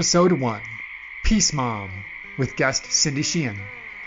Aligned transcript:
Episode 0.00 0.32
1 0.32 0.62
Peace 1.24 1.52
Mom 1.52 1.90
with 2.38 2.56
guest 2.56 2.90
Cindy 2.90 3.20
Sheehan. 3.20 3.60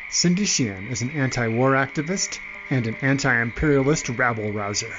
Cindy 0.09 0.43
Sheehan 0.43 0.87
is 0.87 1.03
an 1.03 1.11
anti 1.11 1.47
war 1.47 1.73
activist 1.73 2.39
and 2.71 2.87
an 2.87 2.95
anti 3.03 3.39
imperialist 3.39 4.09
rabble 4.09 4.51
rouser. 4.51 4.91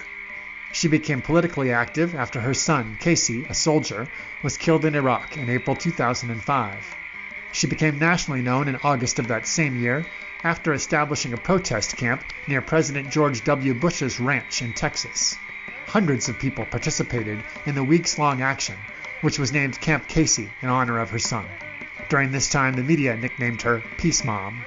She 0.71 0.87
became 0.87 1.21
politically 1.21 1.73
active 1.73 2.15
after 2.15 2.41
her 2.41 2.55
son, 2.55 2.97
Casey, 3.01 3.45
a 3.49 3.55
soldier, 3.55 4.07
was 4.45 4.57
killed 4.57 4.85
in 4.85 4.95
Iraq 4.95 5.37
in 5.37 5.51
April 5.51 5.75
2005. 5.75 6.97
She 7.51 7.67
became 7.67 7.99
nationally 7.99 8.43
known 8.43 8.69
in 8.69 8.77
August 8.85 9.19
of 9.19 9.27
that 9.27 9.49
same 9.49 9.77
year 9.77 10.07
after 10.45 10.73
establishing 10.73 11.33
a 11.33 11.37
protest 11.37 11.97
camp 11.97 12.23
near 12.47 12.63
President 12.63 13.11
George 13.11 13.43
W. 13.43 13.75
Bush's 13.75 14.21
ranch 14.21 14.63
in 14.63 14.73
Texas. 14.73 15.35
Hundreds 15.89 16.29
of 16.29 16.39
people 16.39 16.65
participated 16.65 17.43
in 17.67 17.75
the 17.75 17.83
weeks 17.83 18.17
long 18.17 18.43
action 18.43 18.77
which 19.25 19.39
was 19.39 19.55
named 19.55 19.81
Camp 19.81 20.07
Casey 20.07 20.51
in 20.61 20.69
honor 20.69 20.99
of 20.99 21.09
her 21.09 21.19
son. 21.19 21.47
During 22.11 22.31
this 22.31 22.51
time, 22.51 22.75
the 22.75 22.83
media 22.83 23.17
nicknamed 23.17 23.63
her 23.63 23.83
Peace 23.97 24.23
Mom. 24.23 24.63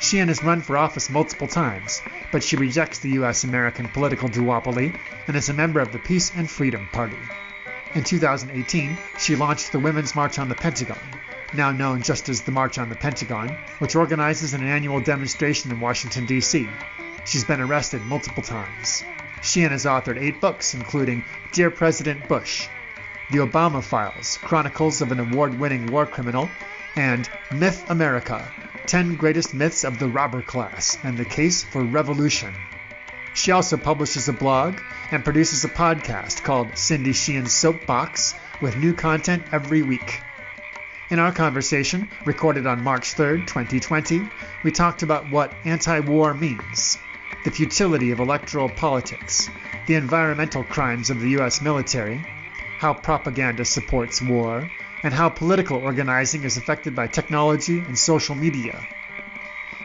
Sheehan 0.00 0.26
has 0.26 0.42
run 0.42 0.60
for 0.60 0.76
office 0.76 1.08
multiple 1.08 1.46
times, 1.46 2.02
but 2.32 2.42
she 2.42 2.56
rejects 2.56 2.98
the 2.98 3.10
U.S. 3.10 3.44
American 3.44 3.86
political 3.86 4.28
duopoly 4.28 4.92
and 5.28 5.36
is 5.36 5.50
a 5.50 5.54
member 5.54 5.78
of 5.78 5.92
the 5.92 6.00
Peace 6.00 6.32
and 6.34 6.50
Freedom 6.50 6.88
Party. 6.90 7.16
In 7.94 8.02
2018, 8.02 8.98
she 9.20 9.36
launched 9.36 9.70
the 9.70 9.78
Women's 9.78 10.16
March 10.16 10.40
on 10.40 10.48
the 10.48 10.56
Pentagon, 10.56 10.98
now 11.54 11.70
known 11.70 12.02
just 12.02 12.28
as 12.28 12.42
the 12.42 12.50
March 12.50 12.78
on 12.78 12.88
the 12.88 12.96
Pentagon, 12.96 13.56
which 13.78 13.94
organizes 13.94 14.54
an 14.54 14.66
annual 14.66 14.98
demonstration 14.98 15.70
in 15.70 15.78
Washington, 15.78 16.26
D.C. 16.26 16.68
She's 17.24 17.44
been 17.44 17.60
arrested 17.60 18.04
multiple 18.06 18.42
times. 18.42 19.04
Sheehan 19.42 19.70
has 19.70 19.84
authored 19.84 20.20
eight 20.20 20.40
books, 20.40 20.74
including 20.74 21.22
Dear 21.52 21.70
President 21.70 22.26
Bush, 22.26 22.66
the 23.30 23.38
Obama 23.38 23.82
Files, 23.82 24.38
Chronicles 24.42 25.00
of 25.00 25.12
an 25.12 25.20
Award 25.20 25.58
winning 25.58 25.86
war 25.86 26.06
criminal, 26.06 26.48
and 26.96 27.28
Myth 27.52 27.88
America 27.90 28.50
10 28.86 29.16
Greatest 29.16 29.54
Myths 29.54 29.82
of 29.82 29.98
the 29.98 30.08
Robber 30.08 30.42
Class 30.42 30.98
and 31.02 31.16
the 31.16 31.24
Case 31.24 31.62
for 31.62 31.82
Revolution. 31.82 32.52
She 33.34 33.50
also 33.50 33.76
publishes 33.76 34.28
a 34.28 34.32
blog 34.32 34.78
and 35.10 35.24
produces 35.24 35.64
a 35.64 35.68
podcast 35.68 36.44
called 36.44 36.76
Cindy 36.76 37.12
Sheehan's 37.12 37.52
Soapbox 37.52 38.34
with 38.60 38.76
new 38.76 38.92
content 38.92 39.42
every 39.52 39.82
week. 39.82 40.20
In 41.10 41.18
our 41.18 41.32
conversation, 41.32 42.08
recorded 42.24 42.66
on 42.66 42.84
March 42.84 43.14
3, 43.14 43.40
2020, 43.40 44.28
we 44.62 44.70
talked 44.70 45.02
about 45.02 45.30
what 45.30 45.52
anti 45.64 46.00
war 46.00 46.34
means, 46.34 46.98
the 47.44 47.50
futility 47.50 48.10
of 48.10 48.20
electoral 48.20 48.68
politics, 48.68 49.48
the 49.86 49.94
environmental 49.94 50.64
crimes 50.64 51.10
of 51.10 51.20
the 51.20 51.30
U.S. 51.30 51.60
military, 51.60 52.24
how 52.84 52.92
propaganda 52.92 53.64
supports 53.64 54.20
war, 54.20 54.70
and 55.04 55.14
how 55.14 55.30
political 55.30 55.78
organizing 55.78 56.44
is 56.44 56.58
affected 56.58 56.94
by 56.94 57.06
technology 57.06 57.78
and 57.78 57.98
social 57.98 58.34
media. 58.34 58.78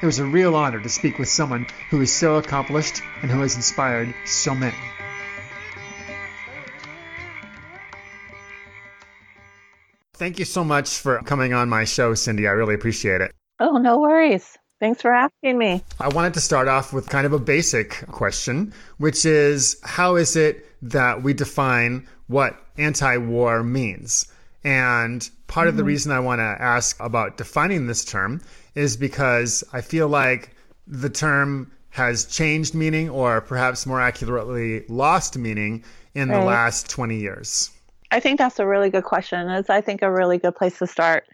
It 0.02 0.06
was 0.06 0.20
a 0.20 0.26
real 0.26 0.54
honor 0.54 0.82
to 0.82 0.90
speak 0.90 1.18
with 1.18 1.30
someone 1.30 1.66
who 1.90 2.02
is 2.02 2.12
so 2.12 2.36
accomplished 2.36 3.02
and 3.22 3.32
who 3.32 3.40
has 3.40 3.56
inspired 3.56 4.14
so 4.26 4.54
many. 4.54 4.76
Thank 10.16 10.38
you 10.38 10.44
so 10.44 10.66
much 10.66 11.00
for 11.00 11.20
coming 11.20 11.54
on 11.54 11.70
my 11.70 11.86
show, 11.86 12.14
Cindy. 12.16 12.50
I 12.50 12.52
really 12.52 12.76
appreciate 12.76 13.22
it. 13.22 13.32
Oh, 13.62 13.78
no 13.78 14.00
worries. 14.00 14.58
Thanks 14.82 15.02
for 15.02 15.14
asking 15.14 15.58
me. 15.58 15.86
I 16.02 16.10
wanted 16.10 16.34
to 16.34 16.42
start 16.42 16.68
off 16.68 16.92
with 16.92 17.08
kind 17.08 17.26
of 17.26 17.32
a 17.32 17.40
basic 17.40 18.06
question, 18.08 18.74
which 18.98 19.26
is 19.26 19.80
how 19.86 20.18
is 20.18 20.36
it 20.36 20.66
that 20.82 21.24
we 21.24 21.34
define 21.34 22.06
what 22.28 22.56
anti 22.80 23.18
war 23.18 23.64
means. 23.64 24.28
And 24.64 25.30
part 25.48 25.66
mm-hmm. 25.66 25.70
of 25.70 25.76
the 25.76 25.82
mm-hmm. 25.82 25.88
reason 25.88 26.12
I 26.12 26.20
want 26.20 26.40
to 26.40 26.44
ask 26.44 26.98
about 27.00 27.38
defining 27.38 27.88
this 27.88 28.04
term 28.04 28.42
is 28.76 28.98
because 28.98 29.64
I 29.74 29.82
feel 29.82 30.08
like 30.08 30.56
the 30.88 31.10
term 31.10 31.72
has 31.92 32.26
changed 32.26 32.76
meaning 32.76 33.10
or 33.10 33.42
perhaps 33.42 33.86
more 33.86 34.02
accurately 34.02 34.86
lost 34.88 35.38
meaning 35.38 35.84
in 36.14 36.30
right. 36.30 36.40
the 36.40 36.46
last 36.46 36.90
20 36.90 37.18
years. 37.18 37.72
I 38.12 38.20
think 38.20 38.38
that's 38.38 38.60
a 38.60 38.66
really 38.66 38.90
good 38.90 39.04
question. 39.04 39.50
It's, 39.50 39.70
I 39.70 39.82
think, 39.82 40.02
a 40.02 40.12
really 40.12 40.38
good 40.38 40.56
place 40.56 40.80
to 40.80 40.88
start. 40.88 41.28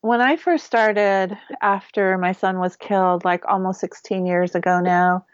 When 0.00 0.20
I 0.20 0.36
first 0.36 0.64
started 0.64 1.36
after 1.62 2.16
my 2.18 2.32
son 2.32 2.58
was 2.58 2.76
killed, 2.76 3.24
like 3.24 3.44
almost 3.46 3.80
16 3.80 4.24
years 4.24 4.54
ago 4.54 4.80
now, 4.80 5.26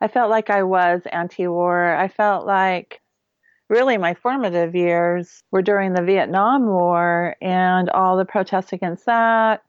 I 0.00 0.08
felt 0.08 0.30
like 0.30 0.50
I 0.50 0.62
was 0.62 1.02
anti 1.12 1.46
war. 1.46 1.94
I 1.94 2.08
felt 2.08 2.46
like 2.46 3.00
really 3.68 3.98
my 3.98 4.14
formative 4.14 4.74
years 4.74 5.42
were 5.50 5.62
during 5.62 5.92
the 5.92 6.02
Vietnam 6.02 6.66
War 6.66 7.36
and 7.40 7.90
all 7.90 8.16
the 8.16 8.24
protests 8.24 8.72
against 8.72 9.06
that. 9.06 9.62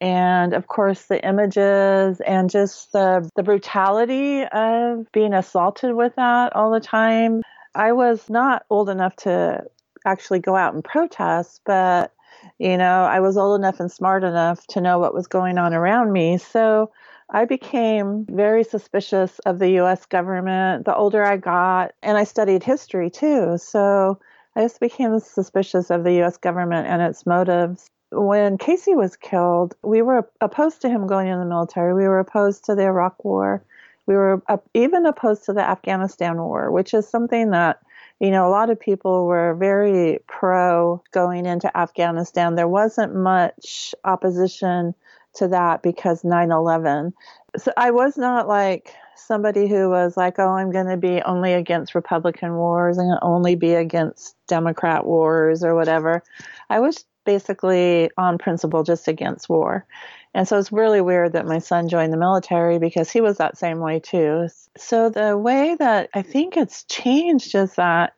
And 0.00 0.52
of 0.54 0.66
course, 0.66 1.06
the 1.06 1.24
images 1.26 2.20
and 2.20 2.50
just 2.50 2.92
the, 2.92 3.28
the 3.36 3.42
brutality 3.42 4.44
of 4.44 5.10
being 5.12 5.32
assaulted 5.32 5.94
with 5.94 6.14
that 6.16 6.54
all 6.54 6.70
the 6.70 6.80
time. 6.80 7.42
I 7.74 7.92
was 7.92 8.28
not 8.28 8.66
old 8.70 8.88
enough 8.88 9.16
to 9.16 9.64
actually 10.04 10.40
go 10.40 10.56
out 10.56 10.74
and 10.74 10.84
protest, 10.84 11.60
but 11.64 12.12
you 12.58 12.76
know, 12.76 13.04
I 13.04 13.20
was 13.20 13.36
old 13.36 13.58
enough 13.58 13.80
and 13.80 13.90
smart 13.90 14.22
enough 14.22 14.66
to 14.68 14.80
know 14.80 14.98
what 14.98 15.14
was 15.14 15.26
going 15.26 15.56
on 15.58 15.72
around 15.72 16.12
me. 16.12 16.38
So 16.38 16.90
I 17.34 17.46
became 17.46 18.26
very 18.30 18.62
suspicious 18.62 19.40
of 19.40 19.58
the 19.58 19.80
US 19.80 20.06
government 20.06 20.84
the 20.84 20.94
older 20.94 21.24
I 21.24 21.36
got, 21.36 21.90
and 22.00 22.16
I 22.16 22.22
studied 22.22 22.62
history 22.62 23.10
too. 23.10 23.58
So 23.58 24.20
I 24.54 24.62
just 24.62 24.78
became 24.78 25.18
suspicious 25.18 25.90
of 25.90 26.04
the 26.04 26.22
US 26.22 26.36
government 26.36 26.86
and 26.86 27.02
its 27.02 27.26
motives. 27.26 27.90
When 28.12 28.56
Casey 28.56 28.94
was 28.94 29.16
killed, 29.16 29.74
we 29.82 30.00
were 30.00 30.30
opposed 30.40 30.80
to 30.82 30.88
him 30.88 31.08
going 31.08 31.26
in 31.26 31.40
the 31.40 31.44
military. 31.44 31.92
We 31.92 32.06
were 32.06 32.20
opposed 32.20 32.66
to 32.66 32.76
the 32.76 32.84
Iraq 32.84 33.24
War. 33.24 33.64
We 34.06 34.14
were 34.14 34.40
even 34.72 35.04
opposed 35.04 35.44
to 35.46 35.52
the 35.52 35.68
Afghanistan 35.68 36.36
War, 36.36 36.70
which 36.70 36.94
is 36.94 37.08
something 37.08 37.50
that 37.50 37.80
you 38.20 38.30
know, 38.30 38.46
a 38.46 38.50
lot 38.50 38.70
of 38.70 38.78
people 38.78 39.26
were 39.26 39.54
very 39.54 40.20
pro 40.28 41.02
going 41.10 41.46
into 41.46 41.76
Afghanistan. 41.76 42.54
There 42.54 42.68
wasn't 42.68 43.12
much 43.12 43.92
opposition 44.04 44.94
to 45.34 45.48
that 45.48 45.82
because 45.82 46.24
9 46.24 46.50
11. 46.50 47.12
So 47.56 47.72
I 47.76 47.90
was 47.90 48.16
not 48.16 48.48
like 48.48 48.94
somebody 49.16 49.68
who 49.68 49.88
was 49.88 50.16
like, 50.16 50.38
oh, 50.38 50.48
I'm 50.48 50.72
going 50.72 50.88
to 50.88 50.96
be 50.96 51.22
only 51.22 51.52
against 51.52 51.94
Republican 51.94 52.56
wars 52.56 52.98
and 52.98 53.18
only 53.22 53.54
be 53.54 53.74
against 53.74 54.36
Democrat 54.48 55.06
wars 55.06 55.62
or 55.62 55.74
whatever. 55.74 56.22
I 56.68 56.80
was 56.80 57.04
basically 57.24 58.10
on 58.18 58.38
principle 58.38 58.82
just 58.82 59.08
against 59.08 59.48
war. 59.48 59.86
And 60.34 60.48
so 60.48 60.58
it's 60.58 60.72
really 60.72 61.00
weird 61.00 61.32
that 61.32 61.46
my 61.46 61.58
son 61.58 61.88
joined 61.88 62.12
the 62.12 62.18
military 62.18 62.78
because 62.78 63.10
he 63.10 63.20
was 63.20 63.38
that 63.38 63.56
same 63.56 63.78
way 63.78 64.00
too. 64.00 64.48
So 64.76 65.08
the 65.08 65.38
way 65.38 65.76
that 65.78 66.10
I 66.12 66.22
think 66.22 66.56
it's 66.56 66.84
changed 66.84 67.54
is 67.54 67.74
that 67.76 68.14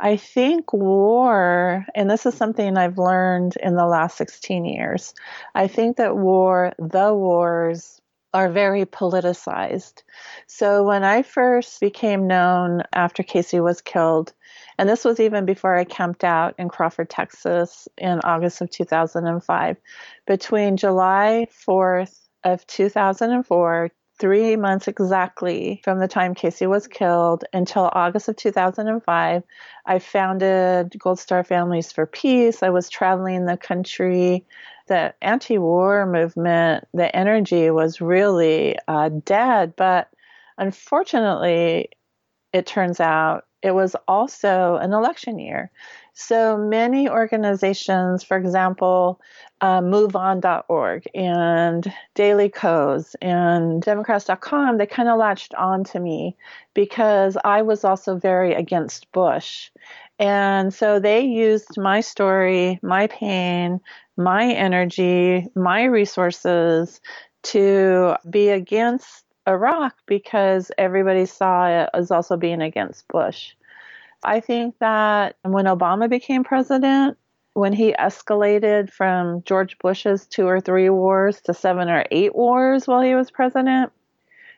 I 0.00 0.16
think 0.16 0.72
war, 0.72 1.84
and 1.94 2.10
this 2.10 2.24
is 2.24 2.34
something 2.34 2.78
I've 2.78 2.96
learned 2.96 3.56
in 3.62 3.76
the 3.76 3.86
last 3.86 4.16
16 4.16 4.64
years, 4.64 5.14
I 5.54 5.66
think 5.68 5.98
that 5.98 6.16
war, 6.16 6.72
the 6.78 7.14
wars, 7.14 8.00
are 8.32 8.48
very 8.48 8.86
politicized. 8.86 10.02
So 10.46 10.84
when 10.84 11.04
I 11.04 11.22
first 11.22 11.80
became 11.80 12.26
known 12.26 12.82
after 12.92 13.22
Casey 13.22 13.60
was 13.60 13.82
killed, 13.82 14.32
and 14.78 14.88
this 14.88 15.04
was 15.04 15.20
even 15.20 15.44
before 15.44 15.76
I 15.76 15.84
camped 15.84 16.24
out 16.24 16.54
in 16.58 16.68
Crawford, 16.68 17.10
Texas 17.10 17.88
in 17.98 18.20
August 18.24 18.60
of 18.62 18.70
2005, 18.70 19.76
between 20.26 20.76
July 20.76 21.48
4th 21.68 22.16
of 22.44 22.66
2004 22.66 23.90
three 24.20 24.54
months 24.54 24.86
exactly 24.86 25.80
from 25.82 25.98
the 25.98 26.06
time 26.06 26.34
Casey 26.34 26.66
was 26.66 26.86
killed 26.86 27.44
until 27.52 27.90
August 27.92 28.28
of 28.28 28.36
2005. 28.36 29.42
I 29.86 29.98
founded 29.98 30.94
Gold 30.98 31.18
Star 31.18 31.42
Families 31.42 31.90
for 31.90 32.06
Peace. 32.06 32.62
I 32.62 32.68
was 32.68 32.88
traveling 32.90 33.46
the 33.46 33.56
country. 33.56 34.44
The 34.86 35.14
anti 35.22 35.58
war 35.58 36.06
movement, 36.06 36.86
the 36.92 37.14
energy 37.16 37.70
was 37.70 38.00
really 38.00 38.76
uh, 38.86 39.08
dead. 39.24 39.74
But 39.74 40.10
unfortunately, 40.58 41.88
it 42.52 42.66
turns 42.66 43.00
out 43.00 43.46
it 43.62 43.72
was 43.72 43.94
also 44.08 44.76
an 44.76 44.92
election 44.92 45.38
year. 45.38 45.70
So 46.14 46.56
many 46.56 47.08
organizations, 47.08 48.22
for 48.24 48.36
example, 48.36 49.20
uh, 49.60 49.80
MoveOn.org 49.80 51.06
and 51.14 51.92
Daily 52.14 52.48
Kos 52.48 53.14
and 53.22 53.82
Democrats.com, 53.82 54.78
they 54.78 54.86
kind 54.86 55.08
of 55.08 55.18
latched 55.18 55.54
on 55.54 55.84
to 55.84 56.00
me 56.00 56.36
because 56.74 57.36
I 57.44 57.62
was 57.62 57.84
also 57.84 58.16
very 58.16 58.54
against 58.54 59.10
Bush. 59.12 59.70
And 60.18 60.72
so 60.72 60.98
they 60.98 61.20
used 61.20 61.78
my 61.78 62.00
story, 62.00 62.78
my 62.82 63.06
pain, 63.06 63.80
my 64.16 64.52
energy, 64.52 65.48
my 65.54 65.84
resources 65.84 67.00
to 67.42 68.16
be 68.28 68.50
against 68.50 69.24
Iraq 69.50 69.94
because 70.06 70.70
everybody 70.78 71.26
saw 71.26 71.66
it 71.66 71.90
as 71.92 72.10
also 72.10 72.36
being 72.36 72.62
against 72.62 73.08
Bush. 73.08 73.54
I 74.22 74.40
think 74.40 74.78
that 74.80 75.36
when 75.42 75.64
Obama 75.64 76.08
became 76.08 76.44
president, 76.44 77.16
when 77.54 77.72
he 77.72 77.92
escalated 77.92 78.90
from 78.90 79.42
George 79.42 79.76
Bush's 79.78 80.26
two 80.26 80.46
or 80.46 80.60
three 80.60 80.90
wars 80.90 81.40
to 81.42 81.54
seven 81.54 81.88
or 81.88 82.04
eight 82.10 82.34
wars 82.34 82.86
while 82.86 83.02
he 83.02 83.14
was 83.14 83.30
president, 83.30 83.92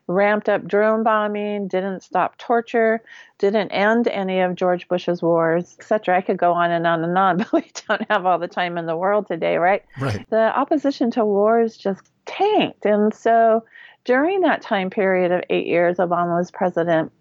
ramped 0.06 0.48
up 0.48 0.66
drone 0.66 1.02
bombing, 1.02 1.68
didn't 1.68 2.02
stop 2.02 2.36
torture, 2.38 3.00
didn't 3.38 3.70
end 3.70 4.08
any 4.08 4.40
of 4.40 4.56
George 4.56 4.88
Bush's 4.88 5.22
wars, 5.22 5.74
etc. 5.78 6.16
I 6.16 6.20
could 6.20 6.36
go 6.36 6.52
on 6.52 6.70
and 6.70 6.86
on 6.86 7.04
and 7.04 7.16
on, 7.16 7.36
but 7.38 7.52
we 7.52 7.70
don't 7.88 8.10
have 8.10 8.26
all 8.26 8.38
the 8.38 8.48
time 8.48 8.76
in 8.78 8.86
the 8.86 8.96
world 8.96 9.26
today, 9.26 9.56
right? 9.56 9.84
Right. 10.00 10.28
The 10.30 10.56
opposition 10.56 11.10
to 11.12 11.24
wars 11.24 11.76
just 11.76 12.10
tanked. 12.26 12.84
And 12.84 13.14
so 13.14 13.64
during 14.04 14.40
that 14.40 14.62
time 14.62 14.90
period 14.90 15.32
of 15.32 15.42
eight 15.50 15.66
years 15.66 15.98
Obama 15.98 16.38
was 16.38 16.50
president, 16.50 17.12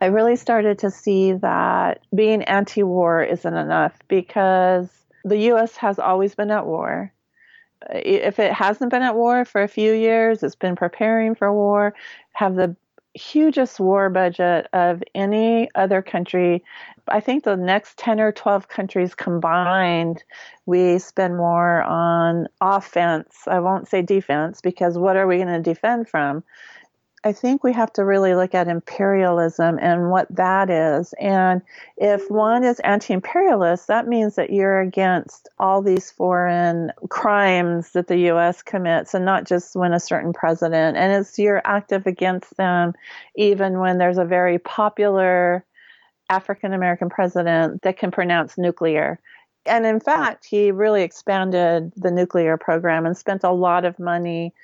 I 0.00 0.06
really 0.06 0.36
started 0.36 0.78
to 0.80 0.90
see 0.90 1.32
that 1.32 2.00
being 2.14 2.42
anti 2.44 2.82
war 2.82 3.22
isn't 3.22 3.54
enough 3.54 3.98
because 4.08 4.88
the 5.24 5.38
U.S. 5.38 5.76
has 5.76 5.98
always 5.98 6.34
been 6.34 6.50
at 6.50 6.66
war. 6.66 7.12
If 7.90 8.38
it 8.38 8.52
hasn't 8.52 8.90
been 8.90 9.02
at 9.02 9.14
war 9.14 9.44
for 9.44 9.62
a 9.62 9.68
few 9.68 9.92
years, 9.92 10.42
it's 10.42 10.54
been 10.54 10.76
preparing 10.76 11.34
for 11.34 11.52
war, 11.52 11.94
have 12.32 12.54
the 12.54 12.76
hugest 13.14 13.80
war 13.80 14.10
budget 14.10 14.66
of 14.72 15.02
any 15.14 15.68
other 15.74 16.02
country. 16.02 16.62
I 17.08 17.20
think 17.20 17.44
the 17.44 17.56
next 17.56 17.98
10 17.98 18.20
or 18.20 18.32
12 18.32 18.68
countries 18.68 19.14
combined, 19.14 20.22
we 20.66 20.98
spend 20.98 21.36
more 21.36 21.82
on 21.82 22.48
offense. 22.60 23.36
I 23.46 23.60
won't 23.60 23.88
say 23.88 24.02
defense 24.02 24.60
because 24.60 24.98
what 24.98 25.16
are 25.16 25.26
we 25.26 25.36
going 25.36 25.48
to 25.48 25.60
defend 25.60 26.08
from? 26.08 26.44
I 27.28 27.32
think 27.34 27.62
we 27.62 27.74
have 27.74 27.92
to 27.92 28.06
really 28.06 28.34
look 28.34 28.54
at 28.54 28.68
imperialism 28.68 29.78
and 29.82 30.10
what 30.10 30.34
that 30.34 30.70
is. 30.70 31.12
And 31.20 31.60
if 31.98 32.30
one 32.30 32.64
is 32.64 32.80
anti 32.80 33.12
imperialist, 33.12 33.86
that 33.88 34.08
means 34.08 34.36
that 34.36 34.50
you're 34.50 34.80
against 34.80 35.46
all 35.58 35.82
these 35.82 36.10
foreign 36.10 36.90
crimes 37.10 37.90
that 37.90 38.06
the 38.06 38.16
U.S. 38.32 38.62
commits 38.62 39.12
and 39.12 39.26
not 39.26 39.44
just 39.44 39.76
when 39.76 39.92
a 39.92 40.00
certain 40.00 40.32
president. 40.32 40.96
And 40.96 41.12
it's 41.12 41.38
you're 41.38 41.60
active 41.66 42.06
against 42.06 42.56
them 42.56 42.94
even 43.36 43.78
when 43.78 43.98
there's 43.98 44.16
a 44.16 44.24
very 44.24 44.58
popular 44.58 45.66
African 46.30 46.72
American 46.72 47.10
president 47.10 47.82
that 47.82 47.98
can 47.98 48.10
pronounce 48.10 48.56
nuclear. 48.56 49.20
And 49.66 49.84
in 49.84 50.00
fact, 50.00 50.46
he 50.46 50.72
really 50.72 51.02
expanded 51.02 51.92
the 51.94 52.10
nuclear 52.10 52.56
program 52.56 53.04
and 53.04 53.14
spent 53.14 53.44
a 53.44 53.52
lot 53.52 53.84
of 53.84 53.98
money 53.98 54.54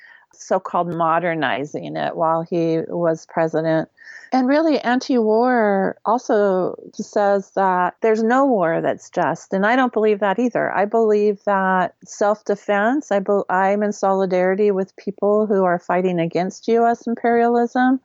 so 0.41 0.59
called 0.61 0.95
modernizing 0.95 1.97
it 1.97 2.17
while 2.17 2.43
he 2.43 2.81
was 2.89 3.27
president. 3.27 3.89
And 4.33 4.49
really, 4.49 4.81
anti 4.81 5.19
war 5.19 5.97
also 6.05 6.77
says 6.95 7.53
that 7.53 7.95
there's 8.01 8.23
no 8.23 8.45
war 8.45 8.81
that's 8.81 9.09
just. 9.11 9.53
And 9.53 9.65
I 9.65 9.77
don't 9.77 9.93
believe 9.93 10.21
that 10.21 10.39
either. 10.39 10.73
I 10.73 10.87
believe 10.87 11.45
that 11.45 11.95
self 12.05 12.45
defense, 12.45 13.13
I 13.13 13.21
be, 13.21 13.43
I'm 13.49 13.83
in 13.83 13.93
solidarity 13.93 14.71
with 14.71 14.97
people 14.97 15.47
who 15.47 15.65
are 15.65 15.79
fighting 15.79 16.19
against 16.19 16.67
U.S. 16.69 17.07
imperialism. 17.07 18.01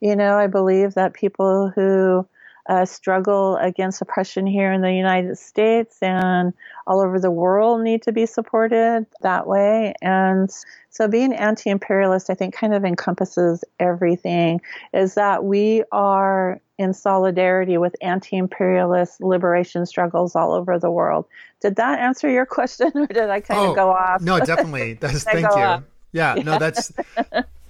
You 0.00 0.16
know, 0.16 0.36
I 0.36 0.46
believe 0.46 0.94
that 0.94 1.12
people 1.12 1.70
who 1.74 2.26
uh, 2.66 2.84
struggle 2.84 3.56
against 3.56 4.00
oppression 4.00 4.46
here 4.46 4.72
in 4.72 4.80
the 4.80 4.92
United 4.92 5.36
States 5.36 5.98
and 6.00 6.52
all 6.86 7.00
over 7.00 7.20
the 7.20 7.30
world 7.30 7.82
need 7.82 8.02
to 8.02 8.12
be 8.12 8.26
supported 8.26 9.06
that 9.20 9.46
way. 9.46 9.94
And 10.00 10.50
so 10.90 11.08
being 11.08 11.32
anti 11.34 11.70
imperialist, 11.70 12.30
I 12.30 12.34
think, 12.34 12.54
kind 12.54 12.74
of 12.74 12.84
encompasses 12.84 13.64
everything, 13.78 14.60
is 14.92 15.14
that 15.14 15.44
we 15.44 15.84
are 15.92 16.60
in 16.78 16.92
solidarity 16.94 17.76
with 17.78 17.94
anti 18.00 18.36
imperialist 18.36 19.20
liberation 19.20 19.84
struggles 19.86 20.34
all 20.34 20.52
over 20.52 20.78
the 20.78 20.90
world. 20.90 21.26
Did 21.60 21.76
that 21.76 21.98
answer 21.98 22.30
your 22.30 22.46
question 22.58 22.92
or 22.94 23.06
did 23.06 23.30
I 23.30 23.40
kind 23.40 23.60
oh, 23.60 23.70
of 23.70 23.76
go 23.76 23.90
off? 23.90 24.22
No, 24.22 24.38
definitely. 24.44 24.94
That's, 24.94 25.24
thank 25.24 25.46
you. 25.46 25.56
Yeah, 25.56 25.80
yeah, 26.12 26.34
no, 26.42 26.58
that's. 26.58 26.92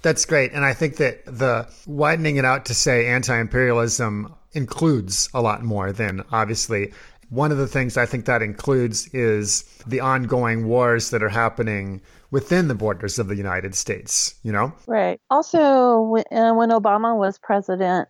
That's 0.02 0.26
great. 0.26 0.52
And 0.52 0.66
I 0.66 0.74
think 0.74 0.96
that 0.96 1.24
the 1.24 1.66
widening 1.86 2.36
it 2.36 2.44
out 2.44 2.66
to 2.66 2.74
say 2.74 3.06
anti 3.06 3.34
imperialism 3.40 4.34
includes 4.54 5.28
a 5.34 5.42
lot 5.42 5.62
more 5.62 5.92
than 5.92 6.24
obviously. 6.32 6.92
One 7.30 7.50
of 7.50 7.58
the 7.58 7.66
things 7.66 7.96
I 7.96 8.06
think 8.06 8.26
that 8.26 8.42
includes 8.42 9.08
is 9.08 9.64
the 9.86 10.00
ongoing 10.00 10.68
wars 10.68 11.10
that 11.10 11.22
are 11.22 11.28
happening 11.28 12.00
within 12.30 12.68
the 12.68 12.74
borders 12.74 13.18
of 13.18 13.28
the 13.28 13.36
United 13.36 13.74
States, 13.74 14.34
you 14.42 14.52
know? 14.52 14.72
Right. 14.86 15.20
Also, 15.30 16.00
when, 16.00 16.24
uh, 16.30 16.54
when 16.54 16.70
Obama 16.70 17.16
was 17.16 17.38
president, 17.38 18.08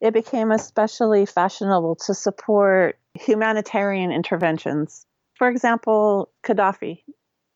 it 0.00 0.12
became 0.12 0.50
especially 0.50 1.26
fashionable 1.26 1.96
to 2.06 2.14
support 2.14 2.98
humanitarian 3.14 4.12
interventions. 4.12 5.06
For 5.34 5.48
example, 5.48 6.30
Gaddafi 6.44 7.02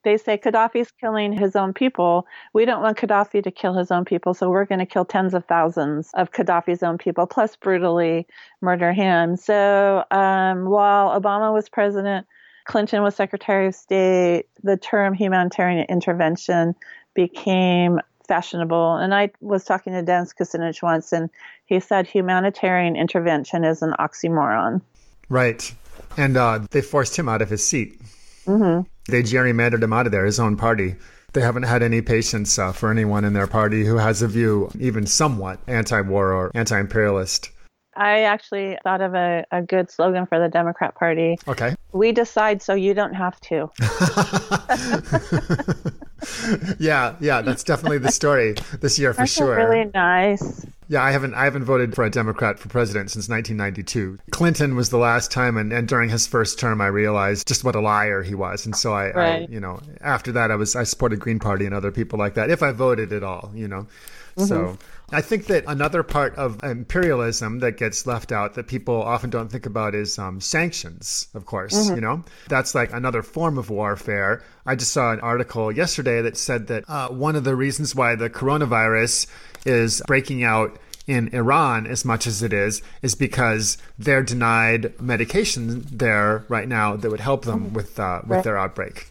they 0.03 0.17
say 0.17 0.39
Gaddafi's 0.39 0.91
killing 1.01 1.33
his 1.33 1.57
own 1.57 1.73
people. 1.73 2.27
We 2.53 2.65
don't 2.65 2.83
want 2.83 2.99
Gaddafi 2.99 3.43
to 3.43 3.51
kill 3.51 3.75
his 3.75 3.91
own 3.91 4.05
people, 4.05 4.35
so 4.35 4.51
we're 4.51 4.65
going 4.65 4.79
to 4.79 4.87
kill 4.87 5.05
tens 5.05 5.35
of 5.35 5.45
thousands 5.45 6.11
of 6.15 6.33
Gaddafi's 6.33 6.83
own 6.83 6.99
people, 6.99 7.27
plus 7.27 7.57
brutally 7.57 8.27
murder 8.61 8.93
him. 8.93 9.37
So 9.37 10.05
um, 10.11 10.67
while 10.67 11.21
Obama 11.21 11.53
was 11.53 11.69
president, 11.69 12.27
Clinton 12.65 13.03
was 13.03 13.15
Secretary 13.15 13.67
of 13.67 13.75
State, 13.75 14.47
the 14.63 14.77
term 14.77 15.15
humanitarian 15.15 15.85
intervention 15.89 16.75
became 17.15 18.01
fashionable. 18.29 18.97
And 18.97 19.13
I 19.15 19.31
was 19.41 19.65
talking 19.65 19.93
to 19.93 20.03
Dennis 20.03 20.33
Kucinich 20.33 20.83
once, 20.83 21.13
and 21.13 21.31
he 21.67 21.81
said 21.81 22.07
humanitarian 22.07 22.97
intervention 22.97 23.65
is 23.65 23.83
an 23.83 23.95
oxymoron. 23.99 24.81
Right. 25.29 25.75
And 26.17 26.37
uh, 26.37 26.61
they 26.71 26.81
forced 26.81 27.19
him 27.19 27.29
out 27.29 27.43
of 27.43 27.51
his 27.51 27.67
seat. 27.67 28.01
Mm-hmm. 28.47 28.89
They 29.11 29.23
gerrymandered 29.23 29.83
him 29.83 29.93
out 29.93 30.07
of 30.07 30.13
there, 30.13 30.25
his 30.25 30.41
own 30.41 30.57
party. 30.57 30.97
They 31.33 31.43
haven't 31.43 31.65
had 31.65 31.83
any 31.83 32.01
patience 32.01 32.59
uh, 32.59 32.73
for 32.73 32.91
anyone 32.91 33.25
in 33.25 33.35
their 33.35 33.47
party 33.47 33.85
who 33.85 33.97
has 33.97 34.23
a 34.23 34.29
view, 34.29 34.71
even 34.81 35.07
somewhat 35.07 35.61
anti 35.67 36.01
war 36.01 36.33
or 36.33 36.51
anti 36.55 36.79
imperialist. 36.79 37.51
I 37.97 38.23
actually 38.23 38.79
thought 38.83 39.01
of 39.01 39.15
a, 39.15 39.45
a 39.51 39.63
good 39.63 39.91
slogan 39.91 40.27
for 40.27 40.39
the 40.39 40.49
Democrat 40.49 40.95
Party. 40.95 41.39
Okay. 41.47 41.75
We 41.93 42.13
decide 42.13 42.63
so 42.63 42.75
you 42.75 42.95
don't 42.95 43.15
have 43.15 43.39
to. 43.41 43.69
yeah, 46.79 47.17
yeah, 47.21 47.43
that's 47.43 47.65
definitely 47.65 47.99
the 47.99 48.13
story 48.13 48.55
this 48.81 48.99
year 48.99 49.13
for 49.13 49.23
That's 49.23 49.33
sure. 49.33 49.57
Really 49.57 49.91
nice. 49.95 50.67
Yeah, 50.89 51.05
I 51.05 51.13
haven't 51.13 51.35
I 51.35 51.45
haven't 51.45 51.65
voted 51.65 51.95
for 51.95 52.05
a 52.05 52.11
Democrat 52.11 52.59
for 52.59 52.69
president 52.69 53.13
since 53.13 53.29
1992. 53.29 54.19
Clinton 54.33 54.75
was 54.75 54.91
the 54.91 54.99
last 54.99 55.31
time, 55.31 55.57
and, 55.57 55.73
and 55.73 55.87
during 55.87 56.11
his 56.11 56.27
first 56.27 56.59
term, 56.59 56.81
I 56.81 56.89
realized 56.89 57.47
just 57.47 57.63
what 57.63 57.77
a 57.77 57.81
liar 57.81 58.23
he 58.23 58.35
was, 58.35 58.67
and 58.67 58.75
so 58.75 58.93
I, 58.93 59.13
Right. 59.13 59.43
I 59.43 59.53
you 59.53 59.61
know, 59.61 59.81
after 60.01 60.33
that, 60.33 60.51
I 60.51 60.57
was 60.57 60.75
I 60.75 60.83
supported 60.83 61.21
Green 61.21 61.39
Party 61.39 61.65
and 61.65 61.75
other 61.75 61.93
people 61.93 62.19
like 62.19 62.35
that 62.35 62.51
if 62.51 62.63
I 62.63 62.73
voted 62.73 63.13
at 63.13 63.23
all, 63.23 63.53
you 63.55 63.69
know. 63.69 63.87
So 64.37 64.59
mm-hmm. 64.59 64.75
I 65.13 65.21
think 65.21 65.47
that 65.47 65.65
another 65.67 66.03
part 66.03 66.35
of 66.37 66.63
imperialism 66.63 67.59
that 67.61 67.77
gets 67.77 68.07
left 68.07 68.33
out 68.33 68.55
that 68.55 68.67
people 68.69 69.03
often 69.03 69.31
don't 69.31 69.51
think 69.51 69.67
about 69.67 69.95
is 69.95 70.19
um, 70.19 70.41
sanctions. 70.41 71.29
Of 71.35 71.47
course, 71.47 71.89
you 71.91 72.01
know 72.01 72.23
that's 72.49 72.75
like 72.75 72.93
another 72.93 73.23
form 73.23 73.59
of 73.59 73.71
warfare. 73.71 74.43
I 74.67 74.77
just 74.77 74.93
saw 74.93 75.13
an 75.13 75.21
article 75.21 75.73
yesterday 75.73 76.23
that 76.23 76.37
said 76.37 76.67
that 76.69 76.85
uh, 76.89 77.09
one 77.09 77.37
of 77.37 77.45
the 77.45 77.57
reasons 77.57 77.95
why 77.95 78.15
the 78.15 78.31
coronavirus 78.31 79.27
is 79.67 80.03
breaking 80.07 80.45
out 80.45 80.79
in 81.07 81.29
Iran 81.35 81.87
as 81.87 82.05
much 82.05 82.27
as 82.27 82.43
it 82.43 82.53
is 82.53 82.83
is 83.03 83.15
because 83.17 83.79
they're 83.99 84.23
denied 84.23 85.01
medication 85.01 85.85
there 85.91 86.45
right 86.49 86.69
now 86.69 86.95
that 86.95 87.11
would 87.11 87.21
help 87.21 87.45
them 87.45 87.73
with 87.73 87.99
uh, 87.99 88.21
with 88.23 88.31
Right. 88.31 88.45
their 88.45 88.57
outbreak. 88.59 89.10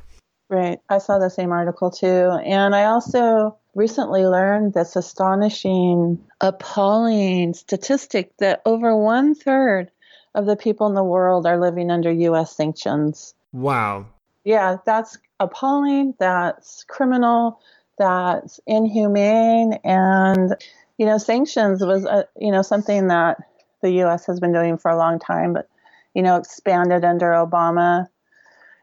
Right. 0.50 0.80
I 0.90 0.98
saw 0.98 1.20
the 1.20 1.30
same 1.30 1.52
article 1.52 1.92
too. 1.92 2.32
And 2.44 2.76
I 2.76 2.86
also 2.86 3.58
recently 3.76 4.26
learned 4.26 4.74
this 4.74 4.96
astonishing, 4.96 6.26
appalling 6.42 7.54
statistic 7.54 8.36
that 8.38 8.62
over 8.66 8.96
one 8.96 9.36
third 9.36 9.92
of 10.34 10.48
the 10.48 10.56
people 10.56 10.88
in 10.88 10.96
the 10.96 11.04
world 11.04 11.46
are 11.46 11.60
living 11.60 11.92
under 11.92 12.12
U.S. 12.12 12.56
sanctions. 12.56 13.36
Wow. 13.54 14.08
Yeah, 14.44 14.78
that's 14.86 15.18
appalling. 15.40 16.16
That's 16.20 16.84
criminal. 16.86 17.60
That's 18.00 18.60
inhumane. 18.66 19.80
And, 19.84 20.56
you 20.98 21.06
know, 21.06 21.20
sanctions 21.20 21.84
was, 21.84 22.06
uh, 22.06 22.24
you 22.40 22.52
know, 22.52 22.64
something 22.64 23.08
that 23.08 23.38
the 23.82 23.92
U.S. 23.92 24.26
has 24.26 24.40
been 24.40 24.54
doing 24.54 24.78
for 24.78 24.90
a 24.90 24.98
long 24.98 25.20
time, 25.20 25.54
but 25.54 25.68
you 26.14 26.24
know, 26.24 26.38
expanded 26.38 27.06
under 27.06 27.28
Obama, 27.28 28.08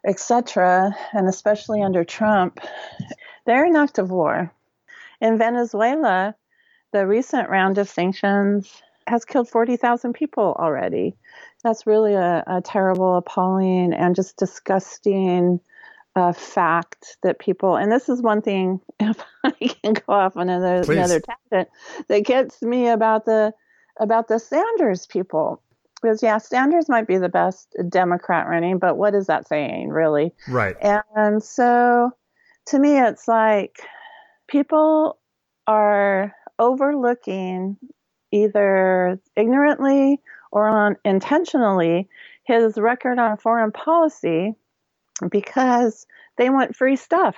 etc., 0.05 0.95
and 1.13 1.29
especially 1.29 1.83
under 1.83 2.05
Trump, 2.05 2.61
they're 3.45 3.65
in 3.65 3.77
of 3.99 4.11
war. 4.11 4.53
In 5.21 5.39
Venezuela, 5.39 6.35
the 6.93 7.07
recent 7.07 7.49
round 7.49 7.79
of 7.79 7.89
sanctions 7.89 8.83
has 9.07 9.25
killed 9.25 9.49
40,000 9.49 10.13
people 10.13 10.57
already. 10.59 11.17
That's 11.63 11.87
really 11.87 12.15
a, 12.15 12.43
a 12.47 12.61
terrible, 12.61 13.17
appalling, 13.17 13.93
and 13.93 14.15
just 14.15 14.37
disgusting 14.37 15.61
uh, 16.17 16.33
fact 16.33 17.19
that 17.23 17.39
people, 17.39 17.77
and 17.77 17.93
this 17.93 18.09
is 18.09 18.23
one 18.23 18.43
thing, 18.43 18.81
if 19.01 19.23
I 19.45 19.53
can 19.53 19.95
go 19.95 20.13
off 20.13 20.37
on 20.37 20.49
another, 20.49 20.91
another 20.91 21.21
tangent, 21.21 21.69
that 22.09 22.21
gets 22.25 22.63
me 22.63 22.89
about 22.89 23.25
the 23.25 23.53
about 23.99 24.29
the 24.29 24.39
Sanders 24.39 25.07
people. 25.07 25.63
Because 26.01 26.23
yeah, 26.23 26.39
Sanders 26.39 26.89
might 26.89 27.07
be 27.07 27.17
the 27.17 27.29
best 27.29 27.75
Democrat 27.89 28.47
running, 28.49 28.79
but 28.79 28.97
what 28.97 29.15
is 29.15 29.27
that 29.27 29.49
saying, 29.49 29.89
really? 29.89 30.33
Right. 30.49 30.77
And, 30.81 31.43
so, 31.43 32.11
to 32.67 32.79
me, 32.79 32.99
it's 32.99 33.27
like 33.27 33.81
people 34.49 35.19
are 35.67 36.35
overlooking 36.59 37.77
either 38.31 39.19
ignorantly 39.37 40.21
or 40.53 40.69
on 40.69 40.97
intentionally 41.05 42.09
his 42.45 42.77
record 42.77 43.19
on 43.19 43.37
foreign 43.37 43.73
policy 43.73 44.55
because 45.31 46.07
they 46.37 46.51
want 46.51 46.77
free 46.77 46.97
stuff. 46.97 47.37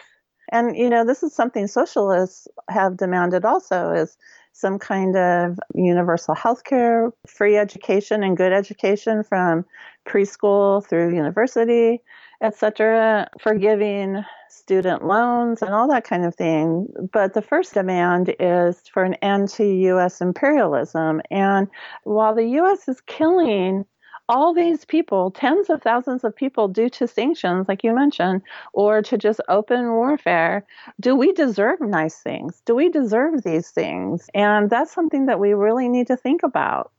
And 0.51 0.77
you 0.77 0.89
know, 0.89 1.05
this 1.05 1.23
is 1.23 1.35
something 1.35 1.67
socialists 1.67 2.49
have 2.69 2.97
demanded 2.97 3.45
also 3.45 3.93
is 3.93 4.17
some 4.59 4.79
kind 4.79 5.17
of 5.17 5.57
universal 5.75 6.35
health 6.35 6.65
care, 6.65 7.13
free 7.29 7.57
education 7.57 8.25
and 8.25 8.37
good 8.37 8.53
education 8.53 9.23
from 9.23 9.65
preschool 10.05 10.85
through 10.85 11.15
university, 11.15 12.03
etc., 12.43 13.29
forgiving 13.41 14.25
student 14.49 15.07
loans 15.07 15.63
and 15.63 15.73
all 15.73 15.87
that 15.89 16.03
kind 16.03 16.25
of 16.25 16.35
thing. 16.35 16.89
But 17.13 17.35
the 17.35 17.43
first 17.43 17.75
demand 17.75 18.35
is 18.41 18.83
for 18.93 19.05
an 19.05 19.15
end 19.15 19.49
to 19.51 19.65
US 19.65 20.21
imperialism. 20.21 21.21
And 21.31 21.69
while 22.03 22.35
the 22.35 22.49
US 22.61 22.89
is 22.89 23.01
killing 23.03 23.85
all 24.29 24.53
these 24.55 24.85
people, 24.85 25.31
tens 25.31 25.71
of 25.71 25.83
thousands 25.83 26.25
of 26.25 26.35
people, 26.37 26.69
due 26.69 26.89
to 26.91 27.07
sanctions, 27.07 27.69
like 27.69 27.83
you 27.85 27.95
mentioned, 27.95 28.43
or 28.73 29.03
to 29.03 29.17
just 29.19 29.41
open 29.49 29.91
warfare, 29.93 30.65
do 31.01 31.15
we 31.17 31.33
deserve 31.33 31.81
nice 31.81 32.19
things? 32.21 32.63
Do 32.67 32.75
we 32.75 32.89
deserve 32.91 33.43
these 33.43 33.71
things? 33.71 34.29
And 34.35 34.71
that's 34.71 34.93
something 34.93 35.27
that 35.27 35.41
we 35.41 35.55
really 35.55 35.89
need 35.89 36.07
to 36.09 36.17
think 36.17 36.43
about. 36.43 36.91